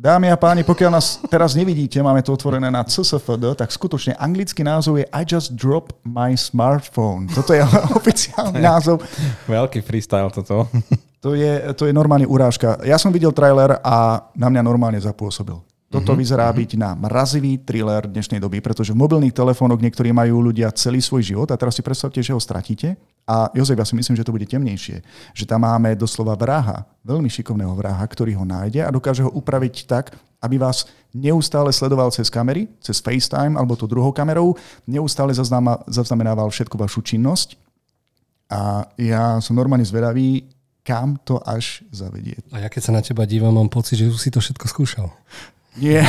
Dámy 0.00 0.32
a 0.32 0.36
páni, 0.40 0.64
pokiaľ 0.64 0.96
nás 0.96 1.20
teraz 1.28 1.52
nevidíte, 1.52 2.00
máme 2.00 2.24
to 2.24 2.32
otvorené 2.32 2.72
na 2.72 2.80
CSFD, 2.80 3.52
tak 3.52 3.68
skutočne 3.68 4.16
anglický 4.16 4.64
názov 4.64 4.96
je 4.96 5.04
I 5.12 5.28
just 5.28 5.52
drop 5.52 5.92
my 6.08 6.32
smartphone. 6.40 7.28
Toto 7.28 7.52
je 7.52 7.60
oficiálny 8.00 8.64
názov. 8.64 9.04
Veľký 9.44 9.84
freestyle 9.84 10.32
toto. 10.32 10.72
To 11.20 11.36
je, 11.36 11.76
to 11.76 11.84
je 11.84 11.92
normálne 11.92 12.24
urážka. 12.24 12.80
Ja 12.80 12.96
som 12.96 13.12
videl 13.12 13.28
trailer 13.36 13.76
a 13.84 14.24
na 14.32 14.48
mňa 14.48 14.64
normálne 14.64 14.96
zapôsobil. 14.96 15.60
Toto 15.92 16.16
mm-hmm. 16.16 16.22
vyzerá 16.24 16.48
byť 16.48 16.70
na 16.80 16.96
mrazivý 16.96 17.60
thriller 17.60 18.08
dnešnej 18.08 18.40
doby, 18.40 18.64
pretože 18.64 18.96
v 18.96 19.04
mobilných 19.04 19.36
telefónoch 19.36 19.84
niektorí 19.84 20.16
majú 20.16 20.48
ľudia 20.48 20.72
celý 20.72 21.04
svoj 21.04 21.20
život 21.28 21.52
a 21.52 21.60
teraz 21.60 21.76
si 21.76 21.84
predstavte, 21.84 22.24
že 22.24 22.32
ho 22.32 22.40
stratíte. 22.40 22.96
A 23.28 23.52
Jozef, 23.52 23.76
ja 23.76 23.84
si 23.84 23.92
myslím, 24.00 24.16
že 24.16 24.24
to 24.24 24.32
bude 24.32 24.48
temnejšie. 24.48 25.04
Že 25.36 25.44
tam 25.44 25.60
máme 25.68 25.92
doslova 25.92 26.32
vraha, 26.40 26.88
veľmi 27.04 27.28
šikovného 27.32 27.72
vraha, 27.72 28.04
ktorý 28.04 28.36
ho 28.36 28.44
nájde 28.44 28.84
a 28.84 28.92
dokáže 28.92 29.24
ho 29.24 29.32
upraviť 29.32 29.88
tak, 29.88 30.12
aby 30.40 30.56
vás 30.60 30.88
neustále 31.12 31.72
sledoval 31.72 32.12
cez 32.12 32.28
kamery, 32.28 32.68
cez 32.80 33.00
FaceTime 33.00 33.56
alebo 33.56 33.76
to 33.76 33.88
druhou 33.88 34.12
kamerou, 34.12 34.56
neustále 34.88 35.32
zaznamenával 35.88 36.48
všetku 36.48 36.76
vašu 36.76 37.04
činnosť. 37.04 37.56
A 38.50 38.88
ja 38.98 39.38
som 39.38 39.54
normálne 39.54 39.86
zvedavý, 39.86 40.48
kam 40.82 41.20
to 41.22 41.38
až 41.44 41.86
zavedie. 41.94 42.34
A 42.50 42.66
ja 42.66 42.68
keď 42.72 42.82
sa 42.82 42.92
na 42.96 43.04
teba 43.04 43.22
dívam, 43.28 43.54
mám 43.54 43.70
pocit, 43.70 44.00
že 44.00 44.10
už 44.10 44.18
si 44.18 44.30
to 44.32 44.42
všetko 44.42 44.66
skúšal. 44.66 45.06
Nie. 45.78 46.02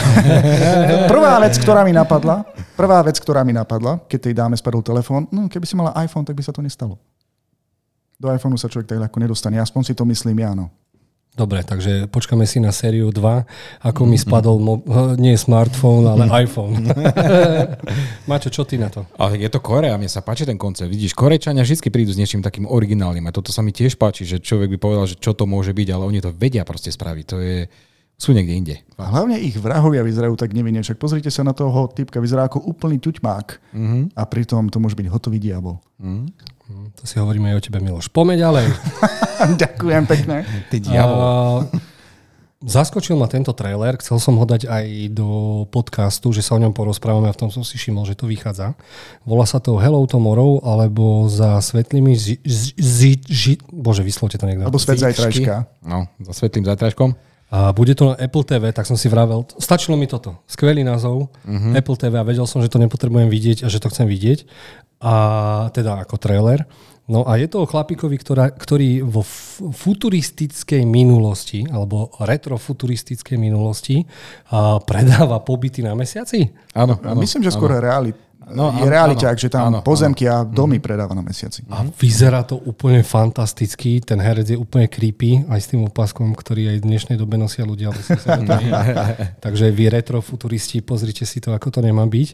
prvá 1.14 1.38
vec, 1.38 1.54
ktorá 1.62 1.86
mi 1.86 1.94
napadla, 1.94 2.42
prvá 2.74 3.06
vec, 3.06 3.22
ktorá 3.22 3.46
mi 3.46 3.54
napadla, 3.54 4.02
keď 4.10 4.20
tej 4.26 4.34
dáme 4.34 4.58
spadol 4.58 4.82
telefón, 4.82 5.30
no 5.30 5.46
keby 5.46 5.70
si 5.70 5.78
mala 5.78 5.94
iPhone, 6.02 6.26
tak 6.26 6.34
by 6.34 6.42
sa 6.42 6.50
to 6.50 6.66
nestalo. 6.66 6.98
Do 8.18 8.30
iPhoneu 8.30 8.58
sa 8.58 8.70
človek 8.70 8.90
tak 8.90 9.02
ľahko 9.02 9.18
nedostane. 9.18 9.58
Aspoň 9.58 9.82
si 9.82 9.94
to 9.98 10.06
myslím 10.06 10.46
ja, 10.46 10.54
no. 10.54 10.70
Dobre, 11.32 11.64
takže 11.64 12.12
počkáme 12.12 12.44
si 12.44 12.60
na 12.60 12.76
sériu 12.76 13.08
2, 13.08 13.88
ako 13.88 14.02
mi 14.04 14.20
spadol 14.20 14.60
mo- 14.60 14.84
nie 15.24 15.40
smartfón, 15.40 16.04
ale 16.04 16.28
iPhone. 16.44 16.92
Mačo, 18.30 18.52
čo 18.52 18.68
ty 18.68 18.76
na 18.76 18.92
to? 18.92 19.08
Ale 19.16 19.40
je 19.40 19.48
to 19.48 19.64
Korea, 19.64 19.96
mne 19.96 20.12
sa 20.12 20.20
páči 20.20 20.44
ten 20.44 20.60
koncept. 20.60 20.92
Vidíš, 20.92 21.16
Korečania 21.16 21.64
vždy 21.64 21.88
prídu 21.88 22.12
s 22.12 22.20
niečím 22.20 22.44
takým 22.44 22.68
originálnym 22.68 23.24
a 23.24 23.32
toto 23.32 23.56
sa 23.56 23.64
mi 23.64 23.72
tiež 23.72 23.96
páči, 23.96 24.28
že 24.28 24.44
človek 24.44 24.76
by 24.76 24.78
povedal, 24.78 25.08
že 25.08 25.16
čo 25.16 25.32
to 25.32 25.48
môže 25.48 25.72
byť, 25.72 25.88
ale 25.96 26.04
oni 26.04 26.20
to 26.20 26.36
vedia 26.36 26.68
proste 26.68 26.92
spraviť. 26.92 27.26
To 27.32 27.40
je, 27.40 27.64
sú 28.20 28.36
niekde 28.36 28.54
inde. 28.54 28.76
A 29.00 29.08
hlavne 29.08 29.40
ich 29.40 29.56
vrahovia 29.56 30.04
vyzerajú 30.04 30.36
tak 30.36 30.52
nevinne. 30.52 30.84
Však 30.84 31.00
pozrite 31.00 31.32
sa 31.32 31.48
na 31.48 31.56
toho 31.56 31.88
typka, 31.90 32.20
vyzerá 32.20 32.52
ako 32.52 32.60
úplný 32.60 33.00
ťuťmák. 33.00 33.48
Mm-hmm. 33.72 34.04
A 34.20 34.22
pritom 34.28 34.68
to 34.68 34.84
môže 34.84 35.00
byť 35.00 35.08
hotový 35.08 35.40
diabol. 35.40 35.80
Mm-hmm. 35.98 36.60
To 36.72 37.04
si 37.04 37.18
hovoríme 37.18 37.50
aj 37.51 37.56
o 37.58 37.63
tebe, 37.63 37.80
Miloš. 37.82 38.13
Poďme 38.13 38.38
ďalej. 38.38 38.66
Ďakujem 39.62 40.04
pekne. 40.06 40.46
Ty 40.70 40.78
diabol. 40.78 41.18
Uh, 41.18 41.82
zaskočil 42.62 43.18
ma 43.18 43.25
tento 43.25 43.50
trailer, 43.58 43.98
chcel 43.98 44.22
som 44.22 44.38
ho 44.38 44.46
dať 44.46 44.70
aj 44.70 44.86
do 45.18 45.30
podcastu, 45.74 46.30
že 46.30 46.46
sa 46.46 46.56
o 46.56 46.62
ňom 46.62 46.78
porozprávame 46.78 47.30
a 47.30 47.34
v 47.34 47.42
tom 47.42 47.50
som 47.50 47.66
si 47.66 47.82
všimol, 47.82 48.06
že 48.06 48.13
to 48.13 48.30
vychádza. 48.30 48.78
Volá 49.25 49.50
sa 49.50 49.58
to 49.58 49.82
Hello 49.82 50.06
Tomorrow, 50.06 50.62
alebo 50.62 51.25
za 51.25 51.58
svetlými 51.58 52.13
zi, 52.13 52.38
zi, 52.46 52.72
zi, 52.78 53.12
zi, 53.25 53.54
bože, 53.74 54.06
vyslovte 54.06 54.38
to 54.38 54.46
niekto. 54.46 54.70
Alebo 54.70 54.78
svet 54.78 55.01
zajtrajška. 55.01 55.82
No, 55.82 56.06
za 56.22 56.34
svetlým 56.38 56.70
zajtrajškom. 56.70 57.18
A 57.51 57.75
bude 57.75 57.92
to 58.00 58.08
na 58.08 58.16
Apple 58.16 58.48
TV, 58.48 58.72
tak 58.72 58.88
som 58.88 58.96
si 58.96 59.12
vravel, 59.12 59.44
stačilo 59.60 60.00
mi 60.00 60.08
toto. 60.08 60.40
Skvelý 60.48 60.88
názov, 60.88 61.28
uh-huh. 61.44 61.75
Apple 61.75 62.00
TV 62.00 62.16
a 62.16 62.24
vedel 62.24 62.48
som, 62.48 62.63
že 62.63 62.72
to 62.72 62.80
nepotrebujem 62.80 63.28
vidieť 63.28 63.58
a 63.58 63.68
že 63.68 63.84
to 63.84 63.92
chcem 63.92 64.08
vidieť. 64.08 64.48
A 65.01 65.13
teda 65.74 66.05
ako 66.05 66.15
trailer. 66.22 66.65
No 67.12 67.27
a 67.27 67.36
je 67.36 67.50
to 67.50 67.65
o 67.65 67.67
chlapíkovi, 67.67 68.15
ktorá, 68.15 68.53
ktorý 68.55 69.03
vo 69.03 69.25
futuristickej 69.74 70.88
minulosti, 70.88 71.67
alebo 71.67 72.13
retrofuturistickej 72.22 73.36
minulosti 73.36 74.05
a 74.53 74.79
predáva 74.79 75.43
pobyty 75.43 75.84
na 75.84 75.91
mesiaci? 75.91 76.48
Áno, 76.72 77.01
áno. 77.03 77.20
Myslím, 77.20 77.43
že 77.43 77.51
skôr 77.51 77.75
reality 77.75 78.31
no, 78.53 78.72
je 78.75 78.88
realiťák, 78.88 79.38
že 79.39 79.50
tam 79.50 79.72
áno, 79.72 79.79
pozemky 79.81 80.27
áno. 80.27 80.36
a 80.36 80.38
domy 80.48 80.77
mm. 80.77 80.84
predáva 80.84 81.13
na 81.15 81.24
mesiaci. 81.24 81.65
A 81.72 81.84
vyzerá 81.88 82.43
to 82.46 82.60
úplne 82.62 83.01
fantasticky, 83.01 84.03
ten 84.03 84.22
herec 84.22 84.51
je 84.51 84.58
úplne 84.60 84.86
creepy, 84.86 85.48
aj 85.50 85.60
s 85.60 85.67
tým 85.74 85.81
opaskom, 85.88 86.31
ktorý 86.36 86.75
aj 86.75 86.77
v 86.79 86.86
dnešnej 86.88 87.17
dobe 87.17 87.36
nosia 87.36 87.65
ľudia. 87.65 87.89
Takže 89.46 89.74
vy 89.74 89.91
retrofuturisti, 89.91 90.86
pozrite 90.86 91.25
si 91.25 91.41
to, 91.41 91.51
ako 91.51 91.74
to 91.74 91.79
nemá 91.81 92.05
byť. 92.05 92.27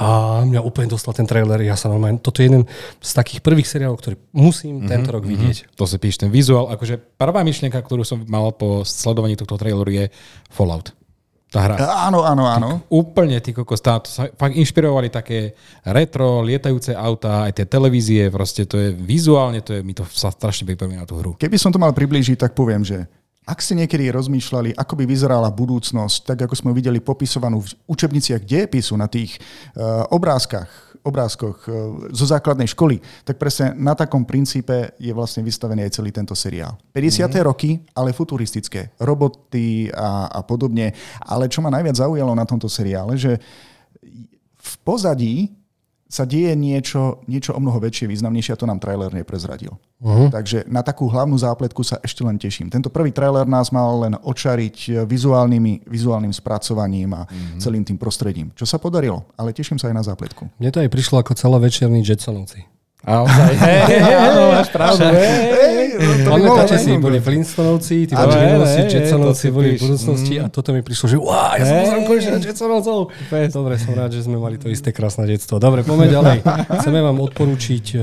A 0.00 0.40
mňa 0.48 0.60
úplne 0.64 0.88
dostal 0.88 1.12
ten 1.12 1.28
trailer, 1.28 1.60
ja 1.60 1.76
sa 1.76 1.92
normálne, 1.92 2.20
toto 2.20 2.40
je 2.40 2.48
jeden 2.48 2.64
z 3.00 3.10
takých 3.10 3.44
prvých 3.44 3.68
seriálov, 3.68 4.00
ktorý 4.00 4.16
musím 4.32 4.80
mm-hmm, 4.80 4.90
tento 4.90 5.10
rok 5.12 5.24
vidieť. 5.24 5.56
Mm-hmm. 5.64 5.76
To 5.76 5.84
si 5.84 5.96
píš, 6.00 6.20
ten 6.20 6.32
vizuál, 6.32 6.72
akože 6.72 6.96
prvá 7.20 7.44
myšlienka, 7.44 7.80
ktorú 7.80 8.04
som 8.04 8.24
mal 8.28 8.52
po 8.56 8.86
sledovaní 8.86 9.36
tohto 9.36 9.60
traileru 9.60 9.90
je 9.92 10.04
Fallout 10.48 10.99
tá 11.50 11.66
hra. 11.66 11.74
Áno, 12.06 12.22
áno, 12.22 12.46
áno. 12.46 12.70
Ty, 12.78 12.94
úplne, 12.94 13.36
ty 13.42 13.50
kokos, 13.50 13.82
tá, 13.82 13.98
to 13.98 14.06
sa 14.06 14.30
fakt 14.38 14.54
inšpirovali 14.54 15.10
také 15.10 15.58
retro, 15.82 16.46
lietajúce 16.46 16.94
auta, 16.94 17.50
aj 17.50 17.58
tie 17.58 17.66
televízie, 17.66 18.30
proste 18.30 18.64
to 18.70 18.78
je 18.78 18.94
vizuálne, 18.94 19.58
to 19.60 19.74
je, 19.74 19.80
mi 19.82 19.90
to 19.90 20.06
sa 20.06 20.30
strašne 20.30 20.62
pripomína 20.70 21.02
tú 21.04 21.18
hru. 21.18 21.34
Keby 21.34 21.58
som 21.58 21.74
to 21.74 21.82
mal 21.82 21.90
priblížiť, 21.90 22.38
tak 22.38 22.54
poviem, 22.54 22.86
že 22.86 23.02
ak 23.50 23.58
ste 23.58 23.74
niekedy 23.74 24.14
rozmýšľali, 24.14 24.78
ako 24.78 24.94
by 24.94 25.04
vyzerala 25.10 25.50
budúcnosť, 25.50 26.22
tak 26.22 26.38
ako 26.46 26.54
sme 26.54 26.70
videli 26.70 27.02
popisovanú 27.02 27.58
v 27.66 27.74
učebniciach 27.90 28.46
dejepisu 28.46 28.94
na 28.94 29.10
tých 29.10 29.42
uh, 29.74 30.06
obrázkach, 30.14 30.70
obrázkoch 31.04 31.68
uh, 31.68 31.74
zo 32.10 32.26
základnej 32.26 32.68
školy, 32.72 33.00
tak 33.22 33.36
presne 33.36 33.76
na 33.76 33.92
takom 33.92 34.24
princípe 34.24 34.96
je 34.96 35.12
vlastne 35.12 35.44
vystavený 35.44 35.86
aj 35.88 36.00
celý 36.00 36.10
tento 36.10 36.32
seriál. 36.32 36.76
50. 36.96 37.28
Mm. 37.28 37.44
roky, 37.44 37.70
ale 37.92 38.16
futuristické. 38.16 38.92
Roboty 39.00 39.92
a, 39.92 40.28
a 40.28 40.40
podobne. 40.42 40.92
Ale 41.20 41.48
čo 41.52 41.60
ma 41.60 41.68
najviac 41.68 42.00
zaujalo 42.00 42.32
na 42.32 42.48
tomto 42.48 42.68
seriále, 42.68 43.16
že 43.20 43.36
v 44.60 44.74
pozadí 44.84 45.59
sa 46.10 46.26
deje 46.26 46.58
niečo, 46.58 47.22
niečo 47.30 47.54
o 47.54 47.62
mnoho 47.62 47.78
väčšie, 47.78 48.10
významnejšie 48.10 48.58
a 48.58 48.58
to 48.58 48.66
nám 48.66 48.82
trailer 48.82 49.14
neprezradil. 49.14 49.78
Uh-huh. 50.02 50.26
Takže 50.26 50.66
na 50.66 50.82
takú 50.82 51.06
hlavnú 51.06 51.38
zápletku 51.38 51.86
sa 51.86 52.02
ešte 52.02 52.26
len 52.26 52.34
teším. 52.34 52.66
Tento 52.66 52.90
prvý 52.90 53.14
trailer 53.14 53.46
nás 53.46 53.70
mal 53.70 54.02
len 54.02 54.18
očariť 54.18 55.06
vizuálnymi, 55.06 55.86
vizuálnym 55.86 56.34
spracovaním 56.34 57.14
a 57.14 57.22
uh-huh. 57.30 57.62
celým 57.62 57.86
tým 57.86 57.94
prostredím. 57.94 58.50
Čo 58.58 58.66
sa 58.66 58.82
podarilo, 58.82 59.22
ale 59.38 59.54
teším 59.54 59.78
sa 59.78 59.86
aj 59.86 59.94
na 59.94 60.02
zápletku. 60.02 60.50
Mne 60.58 60.70
to 60.74 60.82
aj 60.82 60.90
prišlo 60.90 61.22
ako 61.22 61.38
celovečerný 61.38 62.02
Jetsonovci. 62.02 62.79
A 63.00 63.24
ozaj, 63.24 63.54
hej, 63.64 63.80
hej, 63.96 64.12
áno, 64.12 64.40
máš 64.52 64.68
pravdu, 64.68 65.08
hej. 65.08 65.96
Pamätáte 66.20 66.76
si, 66.76 66.92
boli 67.00 67.16
Flintstonovci, 67.16 68.04
tí 68.04 68.12
Jetsonovci, 68.12 68.80
Jetsonovci 68.92 69.46
boli 69.48 69.68
v 69.76 69.88
budúcnosti 69.88 70.34
mm. 70.36 70.44
a 70.44 70.46
toto 70.52 70.76
mi 70.76 70.84
prišlo, 70.84 71.06
že 71.08 71.16
wow, 71.16 71.56
ja 71.56 71.64
som 71.64 71.76
pozrel 71.80 72.00
konečne 72.04 72.30
Jetsonovcov. 72.44 72.98
Dobre, 73.56 73.74
som 73.80 73.92
rád, 73.96 74.12
že 74.12 74.28
sme 74.28 74.36
mali 74.36 74.60
to 74.60 74.68
isté 74.68 74.92
krásne 74.92 75.24
detstvo. 75.24 75.56
Dobre, 75.56 75.80
poďme 75.80 76.12
ďalej. 76.16 76.38
Chceme 76.76 77.00
vám 77.00 77.24
odporúčiť 77.24 77.96
uh, 77.96 78.02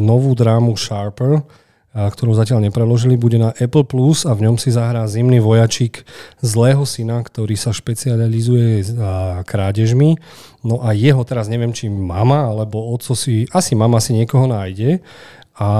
novú 0.00 0.32
drámu 0.32 0.72
Sharper, 0.72 1.44
ktorú 1.94 2.34
zatiaľ 2.34 2.58
nepreložili, 2.66 3.14
bude 3.14 3.38
na 3.38 3.54
Apple 3.54 3.86
Plus 3.86 4.26
a 4.26 4.34
v 4.34 4.50
ňom 4.50 4.58
si 4.58 4.74
zahrá 4.74 5.06
zimný 5.06 5.38
vojačik 5.38 6.02
zlého 6.42 6.82
syna, 6.82 7.22
ktorý 7.22 7.54
sa 7.54 7.70
špecializuje 7.70 8.98
krádežmi. 9.46 10.18
No 10.66 10.82
a 10.82 10.90
jeho 10.90 11.22
teraz 11.22 11.46
neviem, 11.46 11.70
či 11.70 11.86
mama 11.86 12.50
alebo 12.50 12.90
otco 12.90 13.14
si, 13.14 13.46
asi 13.54 13.78
mama 13.78 14.02
si 14.02 14.10
niekoho 14.10 14.50
nájde 14.50 15.06
a 15.54 15.70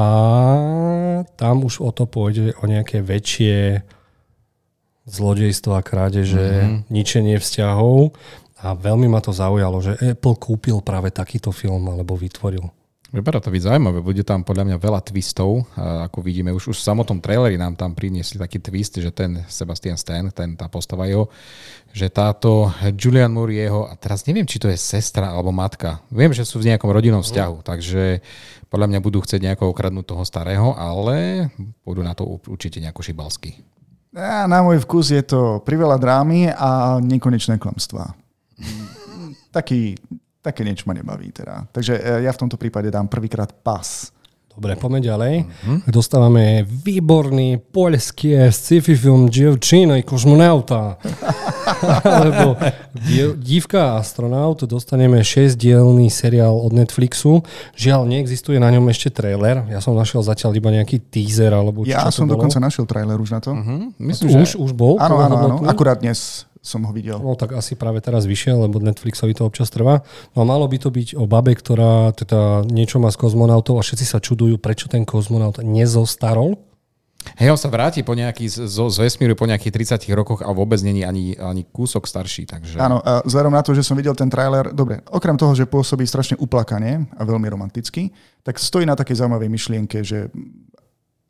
tam 1.35 1.67
už 1.67 1.83
o 1.83 1.91
to 1.91 2.07
pôjde 2.07 2.55
o 2.63 2.65
nejaké 2.71 3.03
väčšie 3.03 3.83
zlodejstvo 5.11 5.75
a 5.75 5.83
krádeže, 5.83 6.39
mm-hmm. 6.39 6.95
ničenie 6.95 7.37
vzťahov 7.43 8.15
a 8.63 8.73
veľmi 8.79 9.11
ma 9.11 9.19
to 9.19 9.35
zaujalo, 9.35 9.83
že 9.83 9.99
Apple 9.99 10.39
kúpil 10.39 10.79
práve 10.79 11.11
takýto 11.11 11.51
film 11.51 11.91
alebo 11.91 12.15
vytvoril. 12.15 12.71
Vyberá 13.15 13.39
to 13.39 13.55
byť 13.55 13.63
zaujímavé, 13.71 14.03
bude 14.03 14.27
tam 14.27 14.43
podľa 14.43 14.75
mňa 14.75 14.77
veľa 14.83 15.01
twistov, 15.07 15.71
ako 15.79 16.19
vidíme, 16.19 16.51
už, 16.51 16.75
už 16.75 16.83
v 16.83 16.87
samotnom 16.91 17.23
traileri 17.23 17.55
nám 17.55 17.79
tam 17.79 17.95
priniesli 17.95 18.43
taký 18.43 18.59
twist, 18.59 18.99
že 18.99 19.15
ten 19.15 19.47
Sebastian 19.47 19.95
Stan, 19.95 20.35
ten, 20.35 20.59
tá 20.59 20.67
postava 20.67 21.07
jeho, 21.07 21.31
že 21.95 22.11
táto 22.11 22.75
Julian 22.99 23.31
Moore 23.31 23.55
jeho, 23.55 23.87
a 23.87 23.95
teraz 23.95 24.27
neviem, 24.27 24.43
či 24.43 24.59
to 24.59 24.67
je 24.67 24.75
sestra 24.75 25.31
alebo 25.31 25.55
matka, 25.55 26.03
viem, 26.11 26.35
že 26.35 26.43
sú 26.43 26.59
v 26.59 26.75
nejakom 26.75 26.91
rodinnom 26.91 27.23
vzťahu, 27.23 27.63
takže 27.63 28.19
podľa 28.67 28.91
mňa 28.91 28.99
budú 28.99 29.23
chcieť 29.23 29.47
nejako 29.47 29.71
okradnúť 29.71 30.11
toho 30.11 30.27
starého, 30.27 30.75
ale 30.75 31.47
budú 31.87 32.03
na 32.03 32.19
to 32.19 32.27
určite 32.51 32.83
nejako 32.83 33.07
šibalsky. 33.07 33.63
Ja, 34.11 34.51
na 34.51 34.59
môj 34.67 34.83
vkus 34.83 35.15
je 35.15 35.23
to 35.23 35.63
priveľa 35.63 36.03
drámy 36.03 36.51
a 36.51 36.99
nekonečné 36.99 37.63
klamstvá. 37.63 38.11
Taký 39.55 40.03
také 40.45 40.61
niečo 40.61 40.85
ma 40.85 40.93
nebaví 40.93 41.33
teda. 41.33 41.65
Takže 41.73 41.97
e, 41.97 42.29
ja 42.29 42.31
v 42.37 42.41
tomto 42.45 42.61
prípade 42.61 42.93
dám 42.93 43.09
prvýkrát 43.09 43.49
pas. 43.65 44.13
Dobre, 44.55 44.79
poďme 44.79 45.03
ďalej. 45.03 45.35
Uh-huh. 45.51 45.79
Dostávame 45.91 46.63
výborný 46.63 47.59
poľský 47.75 48.55
sci-fi 48.55 48.95
film 48.95 49.27
Dziewczyna 49.27 49.99
i 49.99 50.07
kosmonauta. 50.07 50.95
Alebo 52.07 52.55
Dívka 53.35 53.99
astronaut. 53.99 54.63
Dostaneme 54.63 55.27
6-dielný 55.27 56.07
seriál 56.07 56.55
od 56.55 56.71
Netflixu. 56.71 57.43
Žiaľ, 57.75 58.07
neexistuje 58.07 58.63
na 58.63 58.71
ňom 58.71 58.87
ešte 58.95 59.11
trailer. 59.11 59.67
Ja 59.67 59.83
som 59.83 59.99
našiel 59.99 60.23
zatiaľ 60.23 60.55
iba 60.55 60.71
nejaký 60.71 61.03
teaser. 61.03 61.51
Alebo 61.51 61.83
ja 61.83 62.07
čo 62.07 62.23
som 62.23 62.31
dokonca 62.31 62.63
našiel 62.63 62.87
trailer 62.87 63.19
už 63.19 63.35
na 63.35 63.43
to. 63.43 63.59
Uh-huh. 63.59 63.91
Myslím, 63.99 64.39
už, 64.39 64.55
že... 64.55 64.63
už 64.63 64.71
bol? 64.71 65.03
Áno, 65.03 65.19
áno, 65.19 65.35
áno. 65.35 65.57
Akurát 65.67 65.99
dnes 65.99 66.47
som 66.65 66.81
ho 66.89 66.93
videl. 66.97 67.21
No 67.21 67.37
tak 67.37 67.53
asi 67.53 67.77
práve 67.77 68.01
teraz 68.01 68.25
vyšiel, 68.25 68.65
lebo 68.65 68.81
Netflixovi 68.81 69.37
to 69.37 69.45
občas 69.45 69.69
trvá. 69.69 70.01
No 70.33 70.43
a 70.43 70.49
malo 70.49 70.65
by 70.65 70.81
to 70.81 70.89
byť 70.89 71.13
o 71.21 71.29
babe, 71.29 71.53
ktorá 71.53 72.17
teda 72.17 72.65
niečo 72.65 72.97
má 72.97 73.13
s 73.13 73.21
kozmonautov 73.21 73.77
a 73.77 73.85
všetci 73.85 74.09
sa 74.09 74.17
čudujú, 74.17 74.57
prečo 74.57 74.89
ten 74.89 75.05
kozmonaut 75.05 75.61
nezostarol. 75.61 76.57
Hej, 77.41 77.57
on 77.57 77.61
sa 77.61 77.73
vráti 77.73 78.05
po 78.05 78.13
nejaký, 78.13 78.49
z, 78.53 78.69
z 78.69 78.97
vesmíru 79.01 79.33
po 79.33 79.49
nejakých 79.49 79.97
30 79.97 80.13
rokoch 80.13 80.41
a 80.45 80.53
vôbec 80.53 80.77
není 80.85 81.09
ani, 81.09 81.33
ani 81.41 81.65
kúsok 81.65 82.05
starší. 82.05 82.45
Takže... 82.45 82.77
Áno, 82.77 83.01
a 83.01 83.25
vzhľadom 83.25 83.53
na 83.57 83.65
to, 83.65 83.73
že 83.73 83.81
som 83.81 83.97
videl 83.97 84.13
ten 84.13 84.29
trailer, 84.29 84.73
dobre, 84.77 85.01
okrem 85.09 85.37
toho, 85.41 85.57
že 85.57 85.65
pôsobí 85.65 86.05
strašne 86.05 86.37
uplakane 86.37 87.09
a 87.17 87.23
veľmi 87.25 87.49
romanticky, 87.49 88.13
tak 88.45 88.61
stojí 88.61 88.85
na 88.85 88.93
takej 88.93 89.25
zaujímavej 89.25 89.49
myšlienke, 89.49 90.05
že 90.05 90.29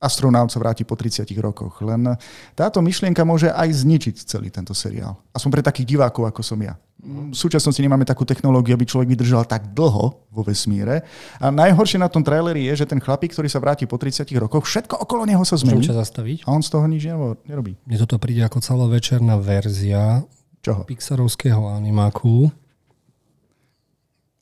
astronaut 0.02 0.52
sa 0.52 0.60
vráti 0.60 0.84
po 0.84 0.98
30 0.98 1.26
rokoch. 1.40 1.80
Len 1.80 2.16
táto 2.52 2.84
myšlienka 2.84 3.24
môže 3.24 3.48
aj 3.48 3.84
zničiť 3.84 4.14
celý 4.28 4.52
tento 4.52 4.76
seriál. 4.76 5.16
A 5.32 5.40
som 5.40 5.48
pre 5.48 5.64
takých 5.64 5.96
divákov, 5.96 6.28
ako 6.28 6.42
som 6.44 6.60
ja. 6.60 6.76
V 7.04 7.36
súčasnosti 7.36 7.76
nemáme 7.84 8.08
takú 8.08 8.24
technológiu, 8.24 8.72
aby 8.72 8.88
človek 8.88 9.12
vydržal 9.12 9.44
tak 9.44 9.76
dlho 9.76 10.24
vo 10.24 10.42
vesmíre. 10.44 11.04
A 11.36 11.52
najhoršie 11.52 12.00
na 12.00 12.08
tom 12.08 12.24
traileri 12.24 12.64
je, 12.72 12.80
že 12.80 12.88
ten 12.88 12.96
chlapík, 12.96 13.36
ktorý 13.36 13.44
sa 13.44 13.60
vráti 13.60 13.84
po 13.84 14.00
30 14.00 14.24
rokoch, 14.40 14.64
všetko 14.64 15.04
okolo 15.04 15.28
neho 15.28 15.44
sa 15.44 15.60
zmení. 15.60 15.84
Môžem 15.84 16.00
zastaviť? 16.00 16.48
A 16.48 16.56
on 16.56 16.64
z 16.64 16.72
toho 16.72 16.88
nič 16.88 17.04
nerobí. 17.44 17.76
Mne 17.84 17.98
toto 18.08 18.16
príde 18.16 18.40
ako 18.40 18.64
celovečerná 18.64 19.36
verzia 19.36 20.24
Čoho? 20.64 20.88
Pixarovského 20.88 21.68
animáku 21.76 22.48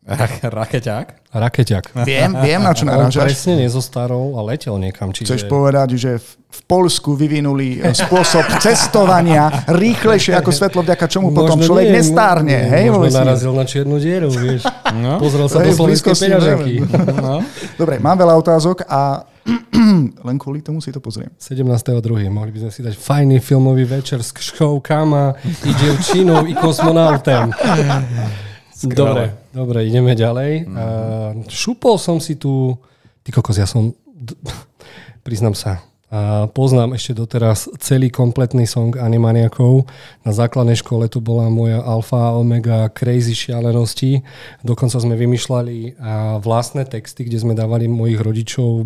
Rakeťák? 0.03 1.31
Rakeťák. 1.31 1.85
Viem, 2.03 2.35
viem, 2.47 2.59
na 2.59 2.75
čo 2.75 2.83
narážaš. 2.83 3.23
On 3.23 3.27
presne 3.31 3.55
nezostarol 3.63 4.35
a 4.35 4.43
letel 4.43 4.75
niekam. 4.75 5.15
Čiže... 5.15 5.31
Chceš 5.31 5.43
povedať, 5.47 5.95
že 5.95 6.19
v 6.27 6.61
Polsku 6.67 7.15
vyvinuli 7.15 7.79
e, 7.79 7.95
spôsob 7.95 8.43
cestovania 8.67 9.63
rýchlejšie 9.71 10.35
ako 10.35 10.51
svetlo, 10.51 10.83
vďaka 10.83 11.07
čomu 11.07 11.31
možno 11.31 11.39
potom 11.39 11.59
človek 11.63 11.87
nie, 11.87 11.95
nestárne. 12.03 12.51
Nie, 12.51 12.73
hej, 12.75 12.85
možno 12.91 13.15
narazil 13.15 13.55
na 13.55 13.63
čiernu 13.63 13.97
dieru, 14.03 14.35
vieš. 14.35 14.67
No. 14.91 15.23
Pozrel 15.23 15.47
sa 15.47 15.63
do 15.63 15.71
slovenskej 15.71 16.19
peňaženky. 16.19 16.75
No. 17.23 17.39
Dobre, 17.79 18.03
mám 18.03 18.19
veľa 18.19 18.35
otázok 18.43 18.83
a 18.91 19.23
len 20.29 20.37
kvôli 20.43 20.67
tomu 20.67 20.83
si 20.83 20.91
to 20.91 20.99
pozriem. 20.99 21.31
17.2. 21.39 22.03
Mohli 22.27 22.51
by 22.51 22.59
sme 22.67 22.73
si 22.75 22.83
dať 22.83 22.95
fajný 22.99 23.39
filmový 23.39 23.87
večer 23.87 24.19
s 24.19 24.35
Kškou 24.35 24.83
Kama 24.83 25.39
i 25.47 25.71
dievčinou 25.71 26.43
i 26.51 26.59
kosmonautem. 26.59 27.55
Skvelé. 28.83 28.99
Dobre, 28.99 29.25
dobre, 29.55 29.79
ideme 29.87 30.19
ďalej. 30.19 30.67
Mm-hmm. 30.67 30.75
Uh, 30.75 31.47
šupol 31.47 31.95
som 32.03 32.19
si 32.19 32.35
tu, 32.35 32.75
ty 33.23 33.31
kokos, 33.31 33.55
ja 33.55 33.67
som, 33.71 33.95
priznám 35.27 35.55
sa, 35.55 35.87
A 36.13 36.51
poznám 36.51 36.93
ešte 36.93 37.17
doteraz 37.17 37.73
celý 37.81 38.13
kompletný 38.13 38.69
song 38.69 38.99
Animaniakov. 39.01 39.89
Na 40.27 40.35
základnej 40.35 40.77
škole 40.77 41.09
to 41.09 41.25
bola 41.25 41.49
moja 41.49 41.81
alfa 41.81 42.37
omega 42.37 42.91
crazy 42.93 43.33
šialenosti. 43.33 44.21
Dokonca 44.61 45.01
sme 45.01 45.17
vymýšľali 45.17 46.03
vlastné 46.45 46.85
texty, 46.85 47.25
kde 47.25 47.41
sme 47.41 47.57
dávali 47.57 47.89
mojich 47.89 48.21
rodičov, 48.21 48.85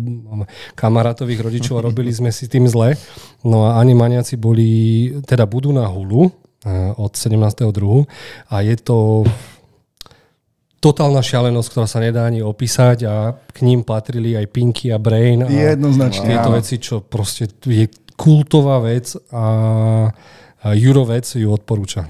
kamarátových 0.79 1.41
rodičov 1.43 1.81
a 1.81 1.85
robili 1.89 2.15
sme 2.15 2.31
si 2.31 2.47
tým 2.47 2.63
zle. 2.69 2.95
No 3.43 3.67
a 3.67 3.81
Animaniaci 3.83 4.39
boli, 4.39 5.11
teda 5.27 5.43
budú 5.43 5.75
na 5.75 5.83
Hulu 5.83 6.31
od 6.95 7.11
17.2. 7.11 8.07
a 8.47 8.55
je 8.63 8.75
to 8.79 9.27
totálna 10.77 11.21
šialenosť, 11.25 11.69
ktorá 11.73 11.87
sa 11.89 11.99
nedá 11.99 12.29
ani 12.29 12.45
opísať 12.45 12.97
a 13.09 13.33
k 13.33 13.57
ním 13.65 13.81
patrili 13.81 14.37
aj 14.37 14.45
Pinky 14.53 14.93
a 14.93 15.01
Brain. 15.01 15.45
A 15.45 15.49
Jednoznačne. 15.49 16.37
Tieto 16.37 16.51
veci, 16.53 16.75
čo 16.77 17.01
proste 17.01 17.49
je 17.65 17.89
kultová 18.17 18.81
vec 18.81 19.13
a, 19.33 19.45
a 20.61 20.67
Jurovec 20.73 21.25
ju 21.25 21.49
odporúča. 21.49 22.05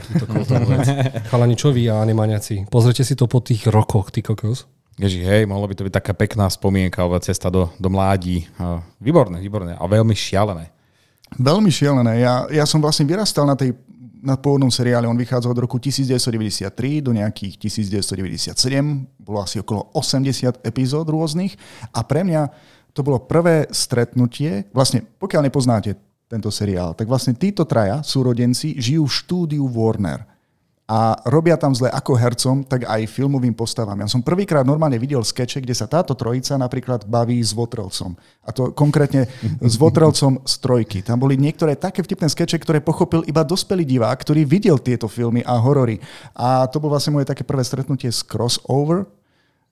Chalani, 1.32 1.56
čo 1.56 1.72
vy 1.72 1.92
a 1.92 2.04
animaniaci? 2.04 2.68
Pozrite 2.72 3.04
si 3.04 3.16
to 3.16 3.28
po 3.28 3.44
tých 3.44 3.68
rokoch, 3.68 4.12
ty 4.12 4.24
kokos. 4.24 4.68
Ježi, 4.98 5.22
hej, 5.22 5.46
mohlo 5.46 5.70
by 5.70 5.78
to 5.78 5.86
byť 5.86 5.94
taká 5.94 6.14
pekná 6.18 6.50
spomienka 6.50 7.06
alebo 7.06 7.22
cesta 7.22 7.54
do, 7.54 7.70
do 7.78 7.86
mládí. 7.86 8.50
Výborné, 8.98 9.38
výborné 9.38 9.78
a 9.78 9.86
veľmi 9.86 10.18
šialené. 10.18 10.74
Veľmi 11.38 11.70
šialené. 11.70 12.24
Ja, 12.24 12.50
ja 12.50 12.66
som 12.66 12.82
vlastne 12.82 13.06
vyrastal 13.06 13.46
na 13.46 13.54
tej 13.54 13.78
na 14.22 14.38
pôvodnom 14.38 14.70
seriáli 14.70 15.06
on 15.10 15.18
vychádzal 15.18 15.54
od 15.54 15.64
roku 15.66 15.78
1993 15.82 17.02
do 17.02 17.12
nejakých 17.14 17.58
1997. 17.58 18.54
Bolo 19.22 19.40
asi 19.42 19.62
okolo 19.62 19.90
80 19.94 20.64
epizód 20.64 21.10
rôznych. 21.10 21.58
A 21.94 22.06
pre 22.06 22.24
mňa 22.24 22.50
to 22.94 23.06
bolo 23.06 23.22
prvé 23.22 23.70
stretnutie, 23.70 24.70
vlastne 24.74 25.06
pokiaľ 25.06 25.50
nepoznáte 25.50 25.98
tento 26.28 26.52
seriál, 26.52 26.92
tak 26.92 27.08
vlastne 27.08 27.38
títo 27.38 27.64
traja 27.64 28.04
súrodenci 28.04 28.76
žijú 28.78 29.08
v 29.08 29.16
štúdiu 29.16 29.64
Warner 29.70 30.37
a 30.88 31.20
robia 31.28 31.60
tam 31.60 31.76
zle 31.76 31.92
ako 31.92 32.16
hercom, 32.16 32.64
tak 32.64 32.88
aj 32.88 33.12
filmovým 33.12 33.52
postavám. 33.52 34.00
Ja 34.00 34.08
som 34.08 34.24
prvýkrát 34.24 34.64
normálne 34.64 34.96
videl 34.96 35.20
skeče, 35.20 35.60
kde 35.60 35.76
sa 35.76 35.84
táto 35.84 36.16
trojica 36.16 36.56
napríklad 36.56 37.04
baví 37.04 37.44
s 37.44 37.52
Votrelcom. 37.52 38.16
A 38.48 38.56
to 38.56 38.72
konkrétne 38.72 39.28
s 39.60 39.76
Votrelcom 39.76 40.40
z 40.48 40.54
trojky. 40.64 41.04
Tam 41.04 41.20
boli 41.20 41.36
niektoré 41.36 41.76
také 41.76 42.00
vtipné 42.08 42.32
skeče, 42.32 42.56
ktoré 42.64 42.80
pochopil 42.80 43.20
iba 43.28 43.44
dospelý 43.44 43.84
divák, 43.84 44.16
ktorý 44.16 44.48
videl 44.48 44.80
tieto 44.80 45.12
filmy 45.12 45.44
a 45.44 45.60
horory. 45.60 46.00
A 46.32 46.72
to 46.72 46.80
bolo 46.80 46.96
vlastne 46.96 47.12
moje 47.12 47.28
také 47.28 47.44
prvé 47.44 47.68
stretnutie 47.68 48.08
s 48.08 48.24
crossover. 48.24 49.04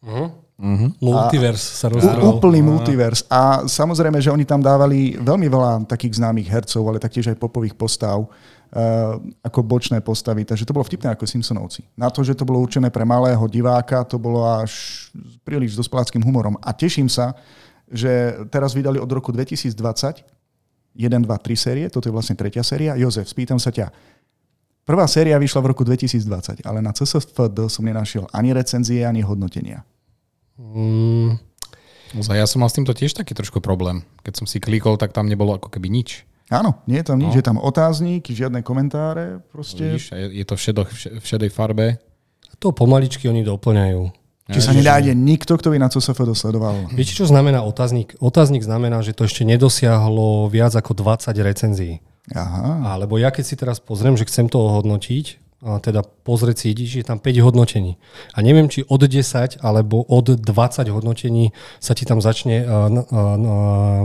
Uh-huh. 0.04 0.36
Multiverse 1.00 1.80
sa 1.80 1.92
rozhral. 1.92 2.16
Úplný 2.40 2.60
multiverse. 2.64 3.28
A 3.28 3.68
samozrejme, 3.68 4.24
že 4.24 4.32
oni 4.32 4.48
tam 4.48 4.64
dávali 4.64 5.20
veľmi 5.20 5.48
veľa 5.52 5.84
takých 5.88 6.20
známych 6.20 6.48
hercov, 6.48 6.84
ale 6.88 7.00
taktiež 7.00 7.28
aj 7.32 7.40
popových 7.40 7.76
postav 7.76 8.28
ako 9.40 9.60
bočné 9.64 10.04
postavy. 10.04 10.44
Takže 10.44 10.68
to 10.68 10.76
bolo 10.76 10.84
vtipné 10.84 11.16
ako 11.16 11.24
Simpsonovci. 11.24 11.88
Na 11.96 12.12
to, 12.12 12.28
že 12.28 12.36
to 12.36 12.44
bolo 12.44 12.60
určené 12.60 12.92
pre 12.92 13.08
malého 13.08 13.42
diváka, 13.48 14.04
to 14.04 14.20
bolo 14.20 14.44
až 14.44 15.08
príliš 15.48 15.80
dospeláckým 15.80 16.20
humorom. 16.20 16.60
A 16.60 16.76
teším 16.76 17.08
sa, 17.08 17.40
že 17.88 18.36
teraz 18.52 18.76
vydali 18.76 19.00
od 19.00 19.08
roku 19.08 19.32
2020 19.32 20.36
1, 20.96 21.28
2, 21.28 21.28
3 21.28 21.56
série, 21.60 21.86
toto 21.92 22.08
je 22.08 22.16
vlastne 22.16 22.40
tretia 22.40 22.64
séria. 22.64 22.96
Jozef, 22.96 23.28
spýtam 23.28 23.60
sa 23.60 23.68
ťa, 23.68 23.92
prvá 24.88 25.04
séria 25.12 25.36
vyšla 25.36 25.60
v 25.60 25.70
roku 25.76 25.84
2020, 25.84 26.64
ale 26.64 26.80
na 26.80 26.96
CSFD 26.96 27.68
som 27.68 27.84
nenašiel 27.84 28.32
ani 28.32 28.56
recenzie, 28.56 29.04
ani 29.04 29.20
hodnotenia. 29.20 29.84
Mm. 30.56 31.36
Ja 32.16 32.48
som 32.48 32.64
mal 32.64 32.72
s 32.72 32.80
týmto 32.80 32.96
tiež 32.96 33.12
taký 33.12 33.36
trošku 33.36 33.60
problém. 33.60 34.08
Keď 34.24 34.34
som 34.40 34.48
si 34.48 34.64
klikol, 34.64 34.96
tak 34.96 35.12
tam 35.12 35.28
nebolo 35.28 35.60
ako 35.60 35.68
keby 35.68 35.92
nič. 35.92 36.24
Áno, 36.54 36.86
nie 36.86 37.02
je 37.02 37.10
tam 37.10 37.18
nič, 37.18 37.34
no. 37.34 37.38
je 37.42 37.46
tam 37.46 37.58
otáznik, 37.58 38.30
žiadne 38.30 38.62
komentáre. 38.62 39.42
Proste. 39.50 39.98
Vidíš, 39.98 40.14
je 40.14 40.46
to 40.46 40.54
v, 40.54 40.62
šedo, 40.62 40.84
v 41.18 41.26
šedej 41.26 41.50
farbe. 41.50 41.98
To 42.62 42.70
pomaličky 42.70 43.26
oni 43.26 43.42
doplňajú. 43.42 44.26
Či 44.46 44.62
sa 44.62 44.78
nedáde 44.78 45.10
nikto, 45.18 45.58
kto 45.58 45.74
by 45.74 45.82
na 45.82 45.90
CSF 45.90 46.22
dosledoval. 46.22 46.94
Viete, 46.94 47.18
čo 47.18 47.26
znamená 47.26 47.66
otáznik? 47.66 48.14
Otáznik 48.22 48.62
znamená, 48.62 49.02
že 49.02 49.18
to 49.18 49.26
ešte 49.26 49.42
nedosiahlo 49.42 50.54
viac 50.54 50.78
ako 50.78 50.94
20 50.94 51.34
recenzií. 51.42 51.98
Aha. 52.30 52.94
Alebo 52.94 53.18
ja 53.18 53.34
keď 53.34 53.44
si 53.46 53.58
teraz 53.58 53.82
pozriem, 53.82 54.14
že 54.14 54.30
chcem 54.30 54.46
to 54.46 54.62
ohodnotiť, 54.62 55.45
teda 55.66 56.06
pozrieť 56.06 56.58
si, 56.62 56.68
že 56.78 57.02
je 57.02 57.08
tam 57.10 57.18
5 57.18 57.42
hodnotení. 57.42 57.98
A 58.38 58.46
neviem, 58.46 58.70
či 58.70 58.86
od 58.86 59.02
10 59.02 59.66
alebo 59.66 60.06
od 60.06 60.38
20 60.38 60.46
hodnotení 60.94 61.50
sa 61.82 61.98
ti 61.98 62.06
tam 62.06 62.22
začne 62.22 62.62
uh, 62.62 62.70
uh, 62.70 63.02
uh, 63.02 63.36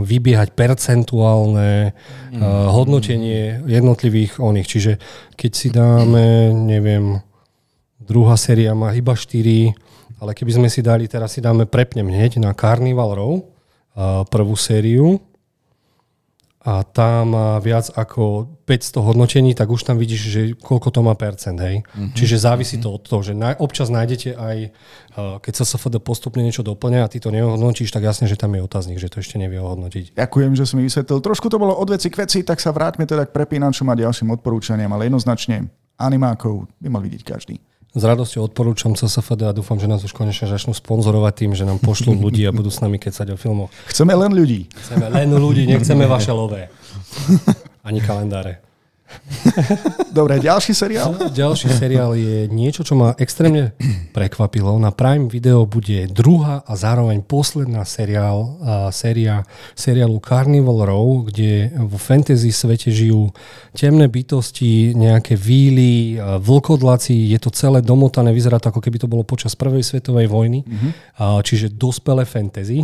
vybiehať 0.01 0.57
percentuálne 0.57 1.93
mm. 2.33 2.41
hodnotenie 2.73 3.61
jednotlivých 3.69 4.41
oných. 4.41 4.67
Čiže 4.67 4.91
keď 5.37 5.51
si 5.53 5.67
dáme, 5.69 6.49
neviem, 6.49 7.21
druhá 8.01 8.33
séria 8.41 8.73
má 8.73 8.97
iba 8.97 9.13
4, 9.13 9.37
ale 10.17 10.31
keby 10.33 10.51
sme 10.57 10.69
si 10.69 10.81
dali, 10.81 11.05
teraz 11.05 11.37
si 11.37 11.45
dáme, 11.45 11.69
prepnem 11.69 12.09
hneď 12.09 12.41
na 12.41 12.57
Carnival 12.57 13.13
Row, 13.13 13.33
prvú 14.29 14.53
sériu, 14.57 15.21
a 16.61 16.85
tam 16.85 17.33
má 17.33 17.57
viac 17.57 17.89
ako 17.89 18.45
500 18.69 19.01
hodnotení, 19.01 19.57
tak 19.57 19.73
už 19.73 19.81
tam 19.81 19.97
vidíš, 19.97 20.21
že 20.29 20.41
koľko 20.61 20.93
to 20.93 21.01
má 21.01 21.17
percent, 21.17 21.57
hej. 21.57 21.81
Mm-hmm. 21.81 22.13
Čiže 22.13 22.37
závisí 22.37 22.77
mm-hmm. 22.77 22.93
to 22.93 22.97
od 22.97 23.01
toho, 23.01 23.21
že 23.25 23.33
na, 23.33 23.57
občas 23.57 23.89
nájdete 23.89 24.37
aj, 24.37 24.57
uh, 25.17 25.41
keď 25.41 25.53
sa 25.57 25.65
SFD 25.65 25.97
postupne 25.97 26.45
niečo 26.45 26.61
doplňa 26.61 27.01
a 27.01 27.09
ty 27.09 27.17
to 27.17 27.33
neohodnotíš, 27.33 27.89
tak 27.89 28.05
jasne, 28.05 28.29
že 28.29 28.37
tam 28.37 28.53
je 28.53 28.61
otáznik, 28.61 29.01
že 29.01 29.09
to 29.09 29.25
ešte 29.25 29.41
nevie 29.41 29.57
ohodnotiť. 29.57 30.13
Ďakujem, 30.13 30.53
že 30.53 30.69
si 30.69 30.73
mi 30.77 30.85
vysvetlil. 30.85 31.17
Trošku 31.25 31.49
to 31.49 31.57
bolo 31.57 31.73
od 31.73 31.89
veci 31.89 32.13
k 32.13 32.21
veci, 32.21 32.45
tak 32.45 32.61
sa 32.61 32.69
vráťme 32.69 33.09
teda 33.09 33.25
k 33.25 33.33
prepínačom 33.33 33.89
a 33.89 33.97
ďalším 33.97 34.29
odporúčaniam, 34.37 34.93
ale 34.93 35.09
jednoznačne 35.09 35.65
animákov 35.97 36.69
by 36.77 36.87
mal 36.93 37.01
vidieť 37.01 37.25
každý. 37.25 37.57
S 37.91 38.07
radosťou 38.07 38.47
odporúčam 38.47 38.95
CSFD 38.95 39.51
a 39.51 39.51
dúfam, 39.51 39.75
že 39.75 39.83
nás 39.83 39.99
už 39.99 40.15
konečne 40.15 40.47
začnú 40.47 40.71
sponzorovať 40.71 41.33
tým, 41.43 41.51
že 41.59 41.67
nám 41.67 41.83
pošlú 41.83 42.15
ľudí 42.15 42.47
a 42.47 42.55
budú 42.55 42.71
s 42.71 42.79
nami 42.79 42.95
kecať 42.95 43.35
o 43.35 43.37
filmoch. 43.37 43.67
Chceme 43.91 44.15
len 44.15 44.31
ľudí. 44.31 44.71
Chceme 44.71 45.11
len 45.11 45.27
ľudí, 45.35 45.67
nechceme 45.67 46.07
vaše 46.07 46.31
lové. 46.31 46.71
Ani 47.83 47.99
kalendáre. 47.99 48.70
Dobre, 50.17 50.39
ďalší 50.43 50.75
seriál? 50.75 51.15
Ďalší 51.41 51.71
seriál 51.71 52.13
je 52.13 52.45
niečo, 52.51 52.83
čo 52.83 52.99
ma 52.99 53.15
extrémne 53.17 53.73
prekvapilo. 54.11 54.75
Na 54.77 54.91
Prime 54.91 55.31
Video 55.31 55.65
bude 55.65 56.11
druhá 56.11 56.61
a 56.67 56.73
zároveň 56.75 57.23
posledná 57.23 57.87
seriál, 57.87 58.59
séria 58.91 59.47
seriálu 59.73 60.19
Carnival 60.19 60.85
Row, 60.85 61.25
kde 61.25 61.71
vo 61.87 61.97
fantasy 61.97 62.51
svete 62.51 62.91
žijú 62.91 63.31
temné 63.71 64.11
bytosti, 64.11 64.93
nejaké 64.93 65.39
víly, 65.39 66.19
vlkodlaci. 66.19 67.31
Je 67.31 67.39
to 67.39 67.49
celé 67.55 67.79
domotané, 67.79 68.35
vyzerá 68.35 68.59
to 68.59 68.69
ako 68.69 68.83
keby 68.83 68.99
to 68.99 69.07
bolo 69.07 69.23
počas 69.23 69.55
prvej 69.55 69.81
svetovej 69.81 70.27
vojny, 70.27 70.61
uh, 70.67 71.39
čiže 71.41 71.71
dospelé 71.71 72.27
fantasy. 72.27 72.83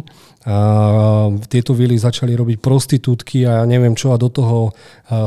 Tieto 1.52 1.76
víly 1.76 2.00
začali 2.00 2.32
robiť 2.32 2.64
prostitútky 2.64 3.44
a 3.44 3.62
ja 3.62 3.64
neviem 3.68 3.92
čo 4.00 4.16
a 4.16 4.18
do 4.18 4.32
toho 4.32 4.72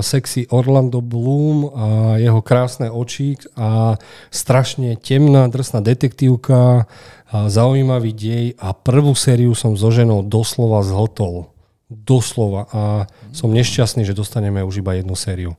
sexy 0.00 0.48
Orlando 0.48 0.89
Orlando 0.90 0.98
Bloom 1.00 1.70
a 1.70 1.86
jeho 2.18 2.42
krásne 2.42 2.90
oči 2.90 3.38
a 3.54 3.94
strašne 4.34 4.98
temná, 4.98 5.46
drsná 5.46 5.78
detektívka, 5.78 6.90
a 7.30 7.46
zaujímavý 7.46 8.10
dej 8.10 8.46
a 8.58 8.74
prvú 8.74 9.14
sériu 9.14 9.54
som 9.54 9.78
so 9.78 9.94
ženou 9.94 10.26
doslova 10.26 10.82
zhltol. 10.82 11.46
Doslova. 11.86 12.66
A 12.74 12.82
som 13.30 13.54
nešťastný, 13.54 14.02
že 14.02 14.18
dostaneme 14.18 14.66
už 14.66 14.82
iba 14.82 14.98
jednu 14.98 15.14
sériu. 15.14 15.54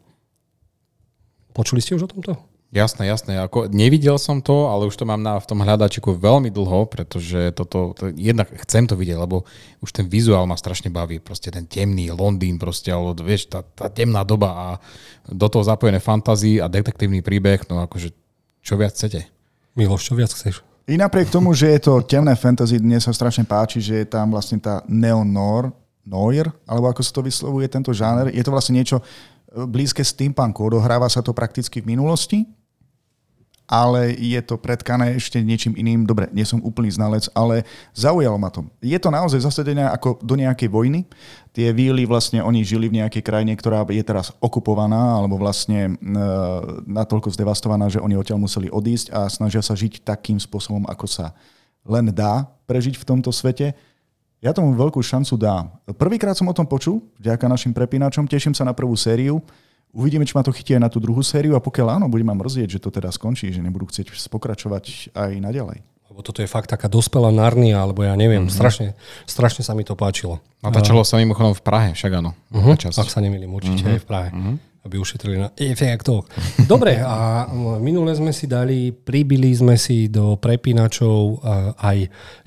Počuli 1.55 1.79
ste 1.79 1.95
už 1.95 2.07
o 2.07 2.11
tomto? 2.11 2.50
Jasné, 2.71 3.11
jasné. 3.11 3.35
Ako, 3.35 3.67
nevidel 3.67 4.15
som 4.15 4.39
to, 4.39 4.71
ale 4.71 4.87
už 4.87 4.95
to 4.95 5.03
mám 5.03 5.19
na, 5.19 5.35
v 5.35 5.43
tom 5.43 5.59
hľadačiku 5.59 6.15
veľmi 6.15 6.47
dlho, 6.55 6.87
pretože 6.87 7.51
toto, 7.51 7.91
to, 7.91 8.15
jednak 8.15 8.47
chcem 8.63 8.87
to 8.87 8.95
vidieť, 8.95 9.19
lebo 9.19 9.43
už 9.83 9.91
ten 9.91 10.07
vizuál 10.07 10.47
ma 10.47 10.55
strašne 10.55 10.87
baví. 10.87 11.19
Proste 11.19 11.51
ten 11.51 11.67
temný 11.67 12.15
Londýn, 12.15 12.55
proste, 12.55 12.87
alebo 12.87 13.11
vieš, 13.27 13.51
tá, 13.51 13.59
tá 13.59 13.91
temná 13.91 14.23
doba 14.23 14.49
a 14.55 14.67
do 15.27 15.51
toho 15.51 15.67
zapojené 15.67 15.99
fantázii 15.99 16.63
a 16.63 16.71
detektívny 16.71 17.19
príbeh, 17.19 17.67
no 17.67 17.83
akože 17.83 18.15
čo 18.63 18.79
viac 18.79 18.95
chcete? 18.95 19.27
Miloš, 19.75 20.07
čo 20.07 20.15
viac 20.15 20.31
chceš? 20.31 20.63
I 20.87 20.95
napriek 20.95 21.27
tomu, 21.27 21.51
že 21.51 21.75
je 21.75 21.91
to 21.91 21.99
temné 22.07 22.39
fantasy, 22.39 22.79
dnes 22.79 23.03
sa 23.03 23.11
strašne 23.11 23.43
páči, 23.43 23.83
že 23.83 23.99
je 23.99 24.07
tam 24.07 24.31
vlastne 24.31 24.63
tá 24.63 24.79
neonor, 24.87 25.75
noir, 26.07 26.47
alebo 26.63 26.87
ako 26.87 27.03
sa 27.03 27.11
to 27.19 27.21
vyslovuje 27.27 27.67
tento 27.67 27.91
žáner. 27.91 28.31
Je 28.31 28.39
to 28.39 28.51
vlastne 28.55 28.79
niečo 28.79 29.03
blízke 29.51 30.01
steampunku. 30.07 30.63
Odohráva 30.63 31.11
sa 31.11 31.19
to 31.19 31.35
prakticky 31.35 31.83
v 31.83 31.91
minulosti, 31.93 32.47
ale 33.71 34.11
je 34.19 34.35
to 34.43 34.59
predkané 34.59 35.15
ešte 35.15 35.39
niečím 35.39 35.79
iným. 35.79 36.03
Dobre, 36.03 36.27
nie 36.35 36.43
som 36.43 36.59
úplný 36.59 36.91
znalec, 36.91 37.31
ale 37.31 37.63
zaujalo 37.95 38.35
ma 38.35 38.51
to. 38.51 38.67
Je 38.83 38.99
to 38.99 39.07
naozaj 39.07 39.39
zasadené 39.39 39.87
ako 39.87 40.19
do 40.19 40.35
nejakej 40.35 40.67
vojny. 40.67 41.07
Tie 41.55 41.71
víly 41.71 42.03
vlastne 42.03 42.43
oni 42.43 42.67
žili 42.67 42.91
v 42.91 42.99
nejakej 42.99 43.23
krajine, 43.23 43.55
ktorá 43.55 43.87
je 43.87 44.03
teraz 44.03 44.35
okupovaná 44.43 45.15
alebo 45.15 45.39
vlastne 45.39 45.95
e, 45.95 46.19
natoľko 46.83 47.31
zdevastovaná, 47.31 47.87
že 47.87 48.03
oni 48.03 48.19
odtiaľ 48.19 48.43
museli 48.43 48.67
odísť 48.67 49.15
a 49.15 49.31
snažia 49.31 49.63
sa 49.63 49.71
žiť 49.71 50.03
takým 50.03 50.35
spôsobom, 50.35 50.83
ako 50.91 51.07
sa 51.07 51.31
len 51.87 52.11
dá 52.11 52.51
prežiť 52.67 52.99
v 52.99 53.07
tomto 53.07 53.31
svete. 53.31 53.71
Ja 54.43 54.51
tomu 54.51 54.75
veľkú 54.75 54.99
šancu 54.99 55.39
dám. 55.39 55.71
Prvýkrát 55.95 56.35
som 56.35 56.49
o 56.49 56.57
tom 56.57 56.67
počul, 56.67 56.99
vďaka 57.23 57.45
našim 57.47 57.71
prepínačom, 57.71 58.27
teším 58.27 58.51
sa 58.51 58.67
na 58.67 58.75
prvú 58.75 58.97
sériu. 58.99 59.39
Uvidíme, 59.91 60.23
či 60.23 60.33
ma 60.35 60.43
to 60.43 60.55
chytí 60.55 60.71
aj 60.75 60.81
na 60.87 60.89
tú 60.91 61.03
druhú 61.03 61.19
sériu 61.19 61.55
a 61.55 61.63
pokiaľ 61.63 61.99
áno, 61.99 62.07
bude 62.07 62.23
ma 62.23 62.31
mrzieť, 62.31 62.79
že 62.79 62.79
to 62.79 62.89
teda 62.91 63.11
skončí, 63.11 63.51
že 63.51 63.59
nebudú 63.59 63.91
chcieť 63.91 64.07
pokračovať 64.31 65.11
aj 65.11 65.31
naďalej. 65.43 65.83
Lebo 66.11 66.19
toto 66.23 66.43
je 66.43 66.47
fakt 66.47 66.71
taká 66.71 66.91
dospelá 66.91 67.31
Narnia, 67.31 67.79
alebo 67.79 68.03
ja 68.03 68.15
neviem, 68.15 68.47
mm-hmm. 68.47 68.55
strašne, 68.55 68.87
strašne 69.23 69.63
sa 69.63 69.71
mi 69.71 69.87
to 69.87 69.95
páčilo. 69.95 70.43
Natáčalo 70.59 71.07
sa 71.07 71.19
mimochodom 71.19 71.55
v 71.55 71.63
Prahe, 71.63 71.89
však 71.95 72.11
áno. 72.19 72.35
Uh-huh, 72.51 72.75
ak 72.75 73.07
sa 73.07 73.23
nemýlim, 73.23 73.51
určite 73.51 73.83
mm-hmm. 73.83 73.95
aj 73.95 73.99
v 73.99 74.07
Prahe. 74.07 74.31
Mm-hmm 74.31 74.57
aby 74.81 74.97
ušetrili 74.97 75.37
na 75.37 75.53
efektov. 75.53 76.25
Dobre, 76.65 76.97
a 76.97 77.45
minule 77.77 78.17
sme 78.17 78.33
si 78.33 78.49
dali, 78.49 78.89
pribili 78.89 79.53
sme 79.53 79.77
si 79.77 80.09
do 80.09 80.41
prepínačov 80.41 81.45
aj 81.77 81.97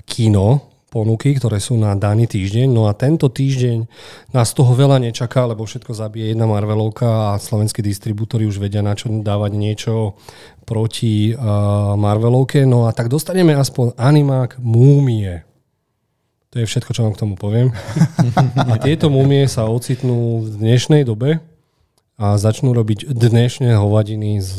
kino, 0.03 0.74
ponuky, 0.95 1.35
ktoré 1.35 1.59
sú 1.59 1.75
na 1.75 1.91
daný 1.99 2.23
týždeň. 2.31 2.71
No 2.71 2.87
a 2.87 2.95
tento 2.95 3.27
týždeň 3.27 3.83
nás 4.31 4.55
toho 4.55 4.71
veľa 4.71 5.03
nečaká, 5.03 5.43
lebo 5.43 5.67
všetko 5.67 5.91
zabije 5.91 6.31
jedna 6.31 6.47
Marvelovka 6.47 7.35
a 7.35 7.41
slovenskí 7.43 7.83
distribútory 7.83 8.47
už 8.47 8.63
vedia 8.63 8.79
na 8.79 8.95
čo 8.95 9.11
dávať 9.11 9.51
niečo 9.59 10.15
proti 10.63 11.35
uh, 11.35 11.99
Marvelovke. 11.99 12.63
No 12.63 12.87
a 12.87 12.95
tak 12.95 13.11
dostaneme 13.11 13.51
aspoň 13.59 13.99
animák 13.99 14.63
Múmie. 14.63 15.43
To 16.55 16.63
je 16.63 16.71
všetko, 16.71 16.95
čo 16.95 17.03
vám 17.03 17.19
k 17.19 17.21
tomu 17.27 17.35
poviem. 17.35 17.75
A 18.71 18.79
tieto 18.79 19.11
múmie 19.11 19.43
sa 19.51 19.67
ocitnú 19.67 20.47
v 20.47 20.55
dnešnej 20.55 21.03
dobe, 21.03 21.43
a 22.15 22.39
začnú 22.39 22.71
robiť 22.71 23.11
dnešné 23.11 23.75
hovadiny 23.75 24.39
s, 24.39 24.51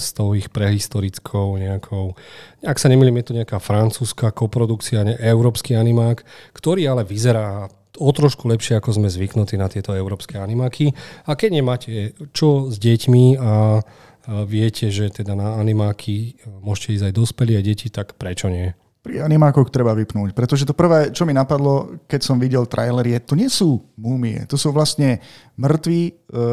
s, 0.00 0.06
tou 0.16 0.32
ich 0.32 0.48
prehistorickou 0.48 1.60
nejakou, 1.60 2.16
ak 2.64 2.80
sa 2.80 2.88
nemýlim, 2.88 3.20
je 3.20 3.26
to 3.28 3.36
nejaká 3.36 3.60
francúzska 3.60 4.32
koprodukcia, 4.32 5.04
ne, 5.04 5.14
európsky 5.20 5.76
animák, 5.76 6.24
ktorý 6.56 6.88
ale 6.88 7.04
vyzerá 7.04 7.68
o 8.00 8.08
trošku 8.08 8.48
lepšie, 8.48 8.80
ako 8.80 8.96
sme 8.96 9.12
zvyknutí 9.12 9.60
na 9.60 9.68
tieto 9.68 9.92
európske 9.92 10.40
animáky. 10.40 10.96
A 11.28 11.36
keď 11.36 11.60
nemáte 11.60 12.16
čo 12.32 12.72
s 12.72 12.80
deťmi 12.80 13.36
a, 13.36 13.44
a 13.44 13.52
viete, 14.48 14.88
že 14.88 15.12
teda 15.12 15.36
na 15.36 15.60
animáky 15.60 16.40
môžete 16.64 16.96
ísť 16.96 17.04
aj 17.12 17.16
dospelí 17.20 17.52
a 17.60 17.62
deti, 17.62 17.92
tak 17.92 18.16
prečo 18.16 18.48
nie? 18.48 18.72
Pri 19.02 19.18
animákoch 19.18 19.66
treba 19.74 19.90
vypnúť, 19.98 20.30
pretože 20.30 20.62
to 20.62 20.78
prvé, 20.78 21.10
čo 21.10 21.26
mi 21.26 21.34
napadlo, 21.34 21.98
keď 22.06 22.20
som 22.22 22.38
videl 22.38 22.62
trailer, 22.70 23.02
je, 23.02 23.18
to 23.18 23.34
nie 23.34 23.50
sú 23.50 23.82
múmie, 23.98 24.46
to 24.46 24.54
sú 24.54 24.70
vlastne 24.70 25.18
mŕtvi, 25.58 26.00
e, 26.06 26.10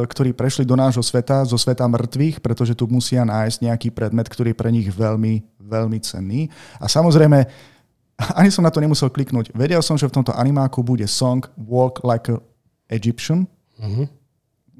ktorí 0.09 0.33
prešli 0.33 0.65
do 0.65 0.73
nášho 0.73 1.05
sveta, 1.05 1.45
zo 1.45 1.61
sveta 1.61 1.85
mŕtvych, 1.85 2.41
pretože 2.41 2.73
tu 2.73 2.89
musia 2.89 3.21
nájsť 3.21 3.57
nejaký 3.69 3.89
predmet, 3.93 4.25
ktorý 4.25 4.57
je 4.57 4.57
pre 4.57 4.73
nich 4.73 4.89
veľmi, 4.89 5.45
veľmi 5.61 5.97
cenný. 6.01 6.49
A 6.81 6.89
samozrejme, 6.89 7.45
ani 8.41 8.49
som 8.49 8.65
na 8.65 8.73
to 8.73 8.81
nemusel 8.81 9.13
kliknúť. 9.13 9.53
Vedel 9.53 9.85
som, 9.85 9.93
že 9.93 10.09
v 10.09 10.17
tomto 10.17 10.33
animáku 10.33 10.81
bude 10.81 11.05
song 11.05 11.45
Walk 11.53 12.01
Like 12.01 12.33
a 12.33 12.41
Egyptian. 12.89 13.45
Uh-huh. 13.77 14.09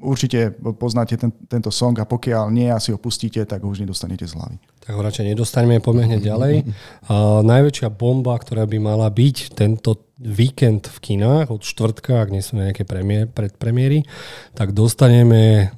Určite 0.00 0.56
poznáte 0.80 1.20
ten, 1.20 1.28
tento 1.44 1.68
song 1.68 1.92
a 2.00 2.08
pokiaľ 2.08 2.48
nie 2.48 2.72
a 2.72 2.80
si 2.80 2.88
ho 2.88 2.96
pustíte, 2.96 3.44
tak 3.44 3.60
ho 3.60 3.68
už 3.68 3.84
nedostanete 3.84 4.24
z 4.24 4.32
hlavy. 4.32 4.56
Tak 4.80 4.96
ho 4.96 5.00
radšej 5.04 5.36
nedostaneme, 5.36 5.84
poďme 5.84 6.08
hneď 6.08 6.32
ďalej. 6.32 6.54
A 7.12 7.44
najväčšia 7.44 7.92
bomba, 7.92 8.32
ktorá 8.40 8.64
by 8.64 8.80
mala 8.80 9.12
byť 9.12 9.52
tento 9.52 10.08
víkend 10.20 10.88
v 10.88 10.98
kinách 11.00 11.48
od 11.52 11.64
štvrtka, 11.64 12.20
ak 12.20 12.32
nie 12.32 12.44
sú 12.44 12.56
nejaké 12.60 12.84
premiér, 12.84 13.28
predpremiéry, 13.28 14.04
tak 14.52 14.72
dostaneme 14.76 15.72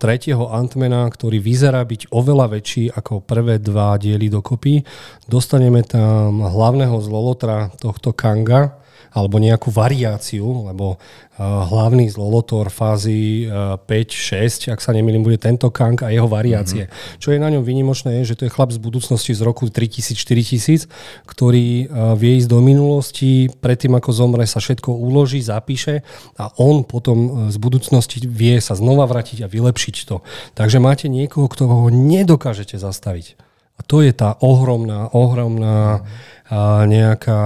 tretieho 0.00 0.48
Antmana, 0.48 1.08
ktorý 1.08 1.40
vyzerá 1.40 1.84
byť 1.84 2.12
oveľa 2.12 2.56
väčší 2.56 2.92
ako 2.92 3.24
prvé 3.24 3.56
dva 3.56 3.96
diely 3.96 4.32
dokopy. 4.32 4.84
Dostaneme 5.28 5.80
tam 5.84 6.44
hlavného 6.44 6.96
zlolotra 7.04 7.72
tohto 7.80 8.12
Kanga, 8.16 8.80
alebo 9.10 9.42
nejakú 9.42 9.74
variáciu, 9.74 10.70
lebo 10.70 10.96
uh, 10.96 11.66
hlavný 11.66 12.06
zlolotor 12.06 12.70
fázy 12.70 13.50
uh, 13.50 13.74
5-6, 13.82 14.70
ak 14.70 14.78
sa 14.78 14.94
nemýlim, 14.94 15.26
bude 15.26 15.42
tento 15.42 15.66
Kang 15.74 15.98
a 16.06 16.14
jeho 16.14 16.30
variácie. 16.30 16.86
Mm-hmm. 16.86 17.18
Čo 17.18 17.28
je 17.34 17.42
na 17.42 17.50
ňom 17.50 17.66
výnimočné, 17.66 18.22
je, 18.22 18.34
že 18.34 18.38
to 18.38 18.46
je 18.46 18.54
chlap 18.54 18.70
z 18.70 18.78
budúcnosti 18.78 19.34
z 19.34 19.42
roku 19.42 19.66
3000-4000, 19.66 20.86
ktorý 21.26 21.90
uh, 21.90 22.14
vie 22.14 22.38
ísť 22.38 22.48
do 22.48 22.62
minulosti, 22.62 23.50
predtým 23.58 23.98
ako 23.98 24.10
zomre 24.14 24.46
sa 24.46 24.62
všetko 24.62 24.94
uloží, 24.94 25.42
zapíše 25.42 26.06
a 26.38 26.54
on 26.62 26.86
potom 26.86 27.50
z 27.50 27.56
budúcnosti 27.58 28.22
vie 28.28 28.60
sa 28.62 28.78
znova 28.78 29.08
vrátiť 29.10 29.42
a 29.42 29.50
vylepšiť 29.50 29.96
to. 30.06 30.22
Takže 30.54 30.78
máte 30.78 31.10
niekoho, 31.10 31.50
kto 31.50 31.66
ho 31.66 31.88
nedokážete 31.90 32.78
zastaviť. 32.78 33.34
A 33.78 33.80
to 33.80 34.04
je 34.04 34.12
tá 34.12 34.36
ohromná, 34.38 35.08
ohromná 35.10 36.04
a 36.41 36.41
nejaká 36.86 37.42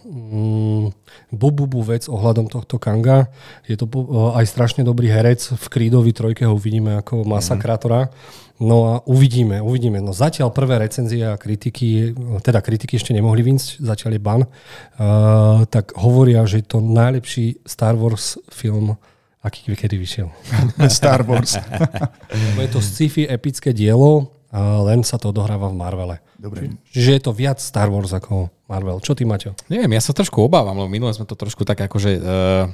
mm, 0.00 0.84
bububu 1.34 1.84
vec 1.84 2.08
ohľadom 2.08 2.48
tohto 2.48 2.80
Kanga. 2.80 3.28
Je 3.68 3.76
to 3.76 3.84
aj 4.32 4.48
strašne 4.48 4.82
dobrý 4.86 5.12
herec. 5.12 5.44
V 5.52 5.66
Krídovi 5.68 6.16
trojke 6.16 6.48
ho 6.48 6.56
uvidíme 6.56 6.96
ako 7.04 7.28
masakrátora. 7.28 8.08
No 8.56 8.88
a 8.88 8.94
uvidíme, 9.04 9.60
uvidíme. 9.60 10.00
No 10.00 10.16
zatiaľ 10.16 10.48
prvé 10.48 10.80
recenzie 10.80 11.28
a 11.28 11.36
kritiky, 11.36 12.16
teda 12.40 12.64
kritiky 12.64 12.96
ešte 12.96 13.12
nemohli 13.12 13.44
vynsť, 13.44 13.84
zatiaľ 13.84 14.16
je 14.16 14.22
ban, 14.22 14.40
uh, 14.40 14.48
tak 15.68 15.92
hovoria, 16.00 16.40
že 16.48 16.64
je 16.64 16.66
to 16.72 16.80
najlepší 16.80 17.60
Star 17.68 17.92
Wars 18.00 18.40
film, 18.48 18.96
aký 19.44 19.76
kedy 19.76 20.00
vyšiel. 20.00 20.32
Star 20.88 21.20
Wars. 21.28 21.60
je 22.64 22.70
to 22.72 22.80
sci-fi 22.80 23.28
epické 23.28 23.76
dielo, 23.76 24.35
len 24.54 25.02
sa 25.02 25.18
to 25.18 25.34
odohráva 25.34 25.66
v 25.68 25.76
Marvele. 25.76 26.16
Dobre. 26.38 26.70
Čiže 26.94 27.10
je 27.18 27.22
to 27.22 27.32
viac 27.34 27.58
Star 27.58 27.90
Wars 27.90 28.14
ako 28.14 28.52
Marvel. 28.70 28.98
Čo 29.02 29.18
ty, 29.18 29.26
Maťo? 29.26 29.54
Neviem, 29.66 29.98
ja 29.98 30.02
sa 30.02 30.14
trošku 30.14 30.42
obávam, 30.42 30.74
lebo 30.74 30.90
minule 30.90 31.10
sme 31.14 31.26
to 31.26 31.38
trošku 31.38 31.66
tak 31.66 31.82
akože... 31.86 32.10
Uh, 32.18 32.66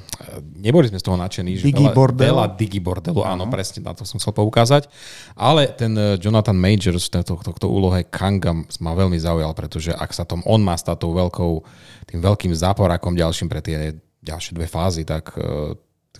neboli 0.57 0.89
sme 0.89 1.01
z 1.01 1.05
toho 1.05 1.17
nadšení. 1.17 1.57
Že 1.57 1.69
Digibordel. 1.69 2.33
Veľa, 2.33 2.45
veľa 2.49 2.57
Digibordelu, 2.57 3.19
uh-huh. 3.21 3.33
áno, 3.33 3.49
presne 3.49 3.85
na 3.85 3.93
to 3.93 4.05
som 4.05 4.17
chcel 4.17 4.33
poukázať. 4.33 4.89
Ale 5.37 5.69
ten 5.73 5.93
uh, 5.93 6.17
Jonathan 6.17 6.57
Majors, 6.57 7.09
tento, 7.09 7.37
tohto 7.39 7.67
úlohe 7.69 8.05
Kanga 8.09 8.53
ma 8.81 8.91
veľmi 8.93 9.17
zaujal, 9.17 9.53
pretože 9.53 9.93
ak 9.93 10.11
sa 10.13 10.25
tom 10.25 10.41
on 10.49 10.61
má 10.61 10.77
stať 10.77 11.05
tou 11.05 11.13
veľkou, 11.13 11.51
tým 12.09 12.19
veľkým 12.21 12.53
záporákom 12.53 13.17
ďalším 13.17 13.47
pre 13.49 13.61
tie 13.61 13.97
ďalšie 14.21 14.57
dve 14.57 14.67
fázy, 14.69 15.05
tak 15.05 15.33
uh, 15.37 15.77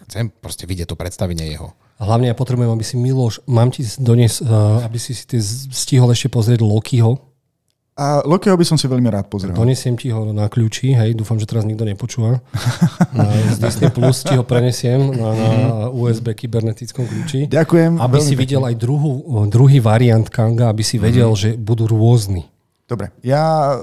chcem 0.09 0.29
proste 0.29 0.65
vidieť 0.65 0.89
to 0.89 0.97
predstavenie 0.97 1.49
jeho. 1.49 1.73
A 1.97 2.09
hlavne 2.09 2.29
ja 2.29 2.35
potrebujem, 2.35 2.73
aby 2.73 2.85
si 2.85 2.95
Miloš, 2.97 3.45
mám 3.45 3.69
ti 3.69 3.85
doniesť, 3.85 4.37
uh, 4.43 4.85
aby 4.85 4.97
si 4.97 5.13
si 5.13 5.25
stihol 5.69 6.09
ešte 6.11 6.27
pozrieť 6.27 6.65
Lokiho, 6.65 7.33
a 7.93 8.25
Lokiho 8.25 8.57
by 8.57 8.65
som 8.65 8.73
si 8.73 8.89
veľmi 8.89 9.05
rád 9.05 9.29
pozrel. 9.29 9.53
Donesiem 9.53 9.93
ti 9.93 10.09
ho 10.09 10.33
na 10.33 10.49
kľúči, 10.49 10.97
hej, 10.97 11.13
dúfam, 11.13 11.37
že 11.37 11.45
teraz 11.45 11.61
nikto 11.61 11.85
nepočúva. 11.85 12.41
Na, 13.17 13.29
Disney 13.53 13.93
Plus 13.93 14.25
ti 14.25 14.33
ho 14.33 14.41
prenesiem 14.41 15.13
na, 15.13 15.29
na 15.29 15.51
USB 15.93 16.33
kybernetickom 16.33 17.05
kľúči. 17.05 17.45
Ďakujem. 17.45 18.01
Aby 18.01 18.17
si 18.17 18.33
videl 18.33 18.65
aj 18.65 18.81
druhú, 18.81 19.45
druhý 19.45 19.77
variant 19.77 20.25
Kanga, 20.25 20.73
aby 20.73 20.81
si 20.81 20.97
vedel, 20.97 21.29
mm. 21.29 21.37
že 21.37 21.49
budú 21.53 21.85
rôzni. 21.85 22.49
Dobre, 22.89 23.13
ja 23.21 23.77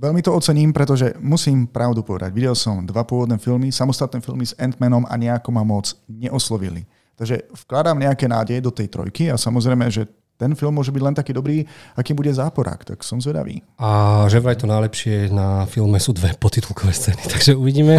veľmi 0.00 0.24
to 0.24 0.32
ocením, 0.32 0.72
pretože 0.72 1.12
musím 1.20 1.68
pravdu 1.68 2.00
povedať. 2.00 2.32
Videl 2.32 2.56
som 2.56 2.88
dva 2.88 3.04
pôvodné 3.04 3.36
filmy, 3.36 3.68
samostatné 3.68 4.24
filmy 4.24 4.48
s 4.48 4.56
Ant-Manom 4.56 5.04
a 5.04 5.14
nejako 5.20 5.52
ma 5.52 5.60
moc 5.60 5.92
neoslovili. 6.08 6.88
Takže 7.16 7.48
vkladám 7.66 7.98
nejaké 8.00 8.26
nádeje 8.26 8.60
do 8.64 8.72
tej 8.72 8.88
trojky 8.88 9.28
a 9.28 9.36
samozrejme, 9.36 9.86
že 9.92 10.08
ten 10.42 10.58
film 10.58 10.74
môže 10.74 10.90
byť 10.90 11.02
len 11.06 11.14
taký 11.14 11.30
dobrý, 11.30 11.62
akým 11.94 12.18
bude 12.18 12.34
záporák, 12.34 12.82
tak 12.82 13.06
som 13.06 13.22
zvedavý. 13.22 13.62
A 13.78 14.24
že 14.26 14.42
vraj 14.42 14.58
to 14.58 14.66
najlepšie 14.66 15.30
na 15.30 15.70
filme 15.70 16.02
sú 16.02 16.10
dve 16.10 16.34
potitulkové 16.34 16.90
scény, 16.90 17.22
takže 17.32 17.54
uvidíme, 17.54 17.94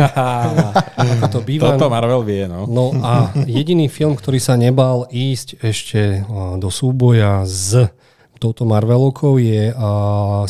ako 1.15 1.27
to 1.31 1.39
býva. 1.39 1.79
Toto 1.79 1.87
Marvel 1.87 2.19
vie, 2.27 2.43
no. 2.51 2.67
No 2.67 2.91
a 2.99 3.31
jediný 3.47 3.87
film, 3.87 4.19
ktorý 4.19 4.43
sa 4.43 4.59
nebal 4.59 5.07
ísť 5.07 5.63
ešte 5.63 6.27
do 6.59 6.67
súboja 6.67 7.47
s 7.47 7.87
touto 8.43 8.67
Marvelovkou 8.67 9.39
je 9.39 9.71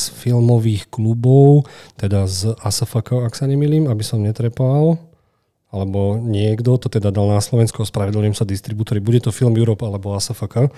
z 0.01 0.05
filmových 0.17 0.89
klubov, 0.89 1.69
teda 1.93 2.25
z 2.25 2.57
ASFK, 2.57 3.21
ak 3.21 3.37
sa 3.37 3.45
nemýlim, 3.45 3.85
aby 3.85 4.01
som 4.01 4.17
netrepal 4.17 4.97
alebo 5.73 6.21
niekto 6.21 6.77
to 6.77 6.87
teda 6.87 7.09
dal 7.09 7.25
na 7.25 7.41
Slovensko, 7.41 7.81
spravedlňujem 7.81 8.37
sa 8.37 8.45
distribútory, 8.45 9.01
bude 9.01 9.25
to 9.25 9.33
Film 9.33 9.57
Europe 9.57 9.81
alebo 9.81 10.13
ASFK 10.13 10.69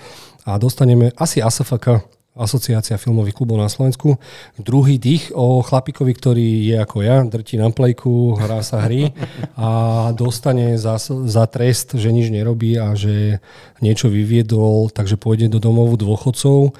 a 0.48 0.56
dostaneme 0.56 1.12
asi 1.20 1.44
ASFK, 1.44 2.16
Asociácia 2.36 3.00
filmových 3.00 3.32
klubov 3.32 3.56
na 3.56 3.64
Slovensku. 3.64 4.20
Druhý 4.60 5.00
dých 5.00 5.32
o 5.32 5.64
chlapikovi, 5.64 6.12
ktorý 6.12 6.48
je 6.68 6.76
ako 6.76 7.00
ja, 7.00 7.24
drtí 7.24 7.56
na 7.56 7.72
plejku, 7.72 8.36
hrá 8.36 8.60
sa 8.60 8.84
hry 8.84 9.08
a 9.56 9.68
dostane 10.12 10.76
za, 10.76 11.00
za 11.00 11.44
trest, 11.48 11.96
že 11.96 12.12
nič 12.12 12.28
nerobí 12.28 12.76
a 12.76 12.92
že 12.92 13.40
niečo 13.80 14.12
vyviedol, 14.12 14.92
takže 14.92 15.16
pôjde 15.16 15.48
do 15.48 15.56
domovu 15.64 15.96
dôchodcov 15.96 16.76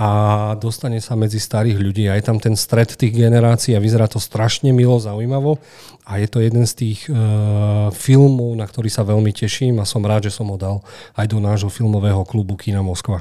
a 0.00 0.10
dostane 0.56 0.96
sa 1.04 1.12
medzi 1.12 1.36
starých 1.36 1.76
ľudí 1.76 2.08
a 2.08 2.16
je 2.16 2.24
tam 2.24 2.40
ten 2.40 2.56
stred 2.56 2.88
tých 2.96 3.12
generácií 3.12 3.76
a 3.76 3.84
vyzerá 3.84 4.08
to 4.08 4.16
strašne 4.16 4.72
milo, 4.72 4.96
zaujímavo 4.96 5.60
a 6.08 6.16
je 6.16 6.24
to 6.24 6.40
jeden 6.40 6.64
z 6.64 6.72
tých 6.72 7.00
uh, 7.12 7.92
filmov, 7.92 8.56
na 8.56 8.64
ktorý 8.64 8.88
sa 8.88 9.04
veľmi 9.04 9.28
teším 9.36 9.76
a 9.76 9.84
som 9.84 10.00
rád, 10.00 10.32
že 10.32 10.40
som 10.40 10.48
ho 10.48 10.56
dal 10.56 10.80
aj 11.12 11.28
do 11.28 11.36
nášho 11.36 11.68
filmového 11.68 12.24
klubu 12.24 12.56
Kina 12.56 12.80
Moskva. 12.80 13.20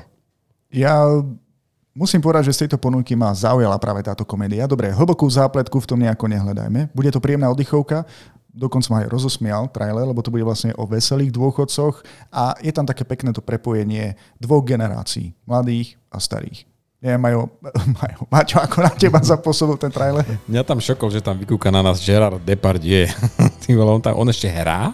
Ja 0.71 1.03
Musím 1.99 2.23
povedať, 2.23 2.47
že 2.47 2.55
z 2.55 2.59
tejto 2.63 2.79
ponuky 2.79 3.11
ma 3.11 3.35
zaujala 3.35 3.75
práve 3.75 3.99
táto 3.99 4.23
komédia. 4.23 4.69
Dobre, 4.69 4.87
hlbokú 4.87 5.27
zápletku 5.27 5.83
v 5.83 5.89
tom 5.89 5.99
nejako 5.99 6.31
nehľadajme. 6.31 6.95
Bude 6.95 7.11
to 7.11 7.19
príjemná 7.19 7.51
oddychovka, 7.51 8.07
dokonca 8.59 8.91
ma 8.91 9.07
aj 9.07 9.07
rozosmial 9.07 9.71
trailer, 9.71 10.03
lebo 10.03 10.19
to 10.19 10.27
bude 10.27 10.43
vlastne 10.43 10.75
o 10.75 10.83
veselých 10.83 11.31
dôchodcoch 11.31 12.03
a 12.35 12.59
je 12.59 12.75
tam 12.75 12.83
také 12.83 13.07
pekné 13.07 13.31
to 13.31 13.39
prepojenie 13.39 14.19
dvoch 14.35 14.67
generácií, 14.67 15.31
mladých 15.47 15.95
a 16.11 16.19
starých. 16.19 16.67
Nie, 16.99 17.15
majú, 17.15 17.47
majú. 18.03 18.27
Maťo, 18.27 18.59
ako 18.59 18.83
na 18.83 18.91
teba 18.91 19.23
zapôsobil 19.23 19.79
ten 19.79 19.87
trailer? 19.87 20.27
Mňa 20.51 20.67
tam 20.67 20.83
šokol, 20.83 21.15
že 21.15 21.23
tam 21.23 21.39
vykúka 21.39 21.71
na 21.71 21.79
nás 21.79 22.03
Gerard 22.03 22.43
Depardieu. 22.43 23.07
on, 23.95 24.03
tam, 24.03 24.19
on 24.19 24.27
ešte 24.27 24.51
hrá? 24.51 24.91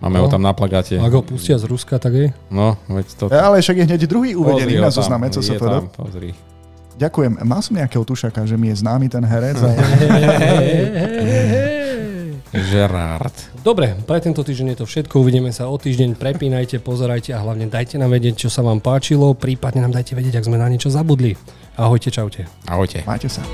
Máme 0.00 0.16
no. 0.16 0.24
ho 0.24 0.28
tam 0.32 0.40
na 0.40 0.52
plagáte. 0.52 0.96
Ak 0.96 1.12
ho 1.12 1.20
pustia 1.20 1.60
z 1.60 1.68
Ruska, 1.68 2.00
tak 2.00 2.12
je. 2.12 2.28
No, 2.48 2.76
veď 2.88 3.06
to... 3.16 3.24
Ja, 3.28 3.52
ale 3.52 3.60
však 3.60 3.76
je 3.80 3.84
hneď 3.84 4.00
druhý 4.08 4.32
uvedený 4.32 4.80
na 4.80 4.88
zozname, 4.88 5.28
co 5.28 5.44
sa 5.44 5.52
povedal. 5.56 5.88
Pozri. 5.92 6.32
Ďakujem. 7.00 7.40
Mal 7.48 7.60
som 7.64 7.80
nejakého 7.80 8.04
tušaka, 8.04 8.44
že 8.44 8.60
mi 8.60 8.68
je 8.72 8.80
známy 8.80 9.08
ten 9.08 9.24
herec. 9.24 9.56
Gerard. 12.50 13.34
Dobre, 13.62 13.94
pre 14.08 14.18
tento 14.18 14.42
týždeň 14.42 14.74
je 14.74 14.78
to 14.82 14.86
všetko. 14.88 15.22
Uvidíme 15.22 15.54
sa 15.54 15.70
o 15.70 15.76
týždeň. 15.78 16.18
Prepínajte, 16.18 16.82
pozerajte 16.82 17.30
a 17.36 17.42
hlavne 17.42 17.70
dajte 17.70 18.00
nám 18.00 18.10
vedieť, 18.10 18.46
čo 18.46 18.48
sa 18.50 18.66
vám 18.66 18.82
páčilo. 18.82 19.38
Prípadne 19.38 19.86
nám 19.86 19.94
dajte 19.94 20.18
vedieť, 20.18 20.42
ak 20.42 20.46
sme 20.50 20.58
na 20.58 20.66
niečo 20.66 20.90
zabudli. 20.90 21.38
Ahojte, 21.78 22.10
čaute. 22.10 22.50
Ahojte. 22.66 23.06
Majte 23.06 23.30
sa. 23.30 23.46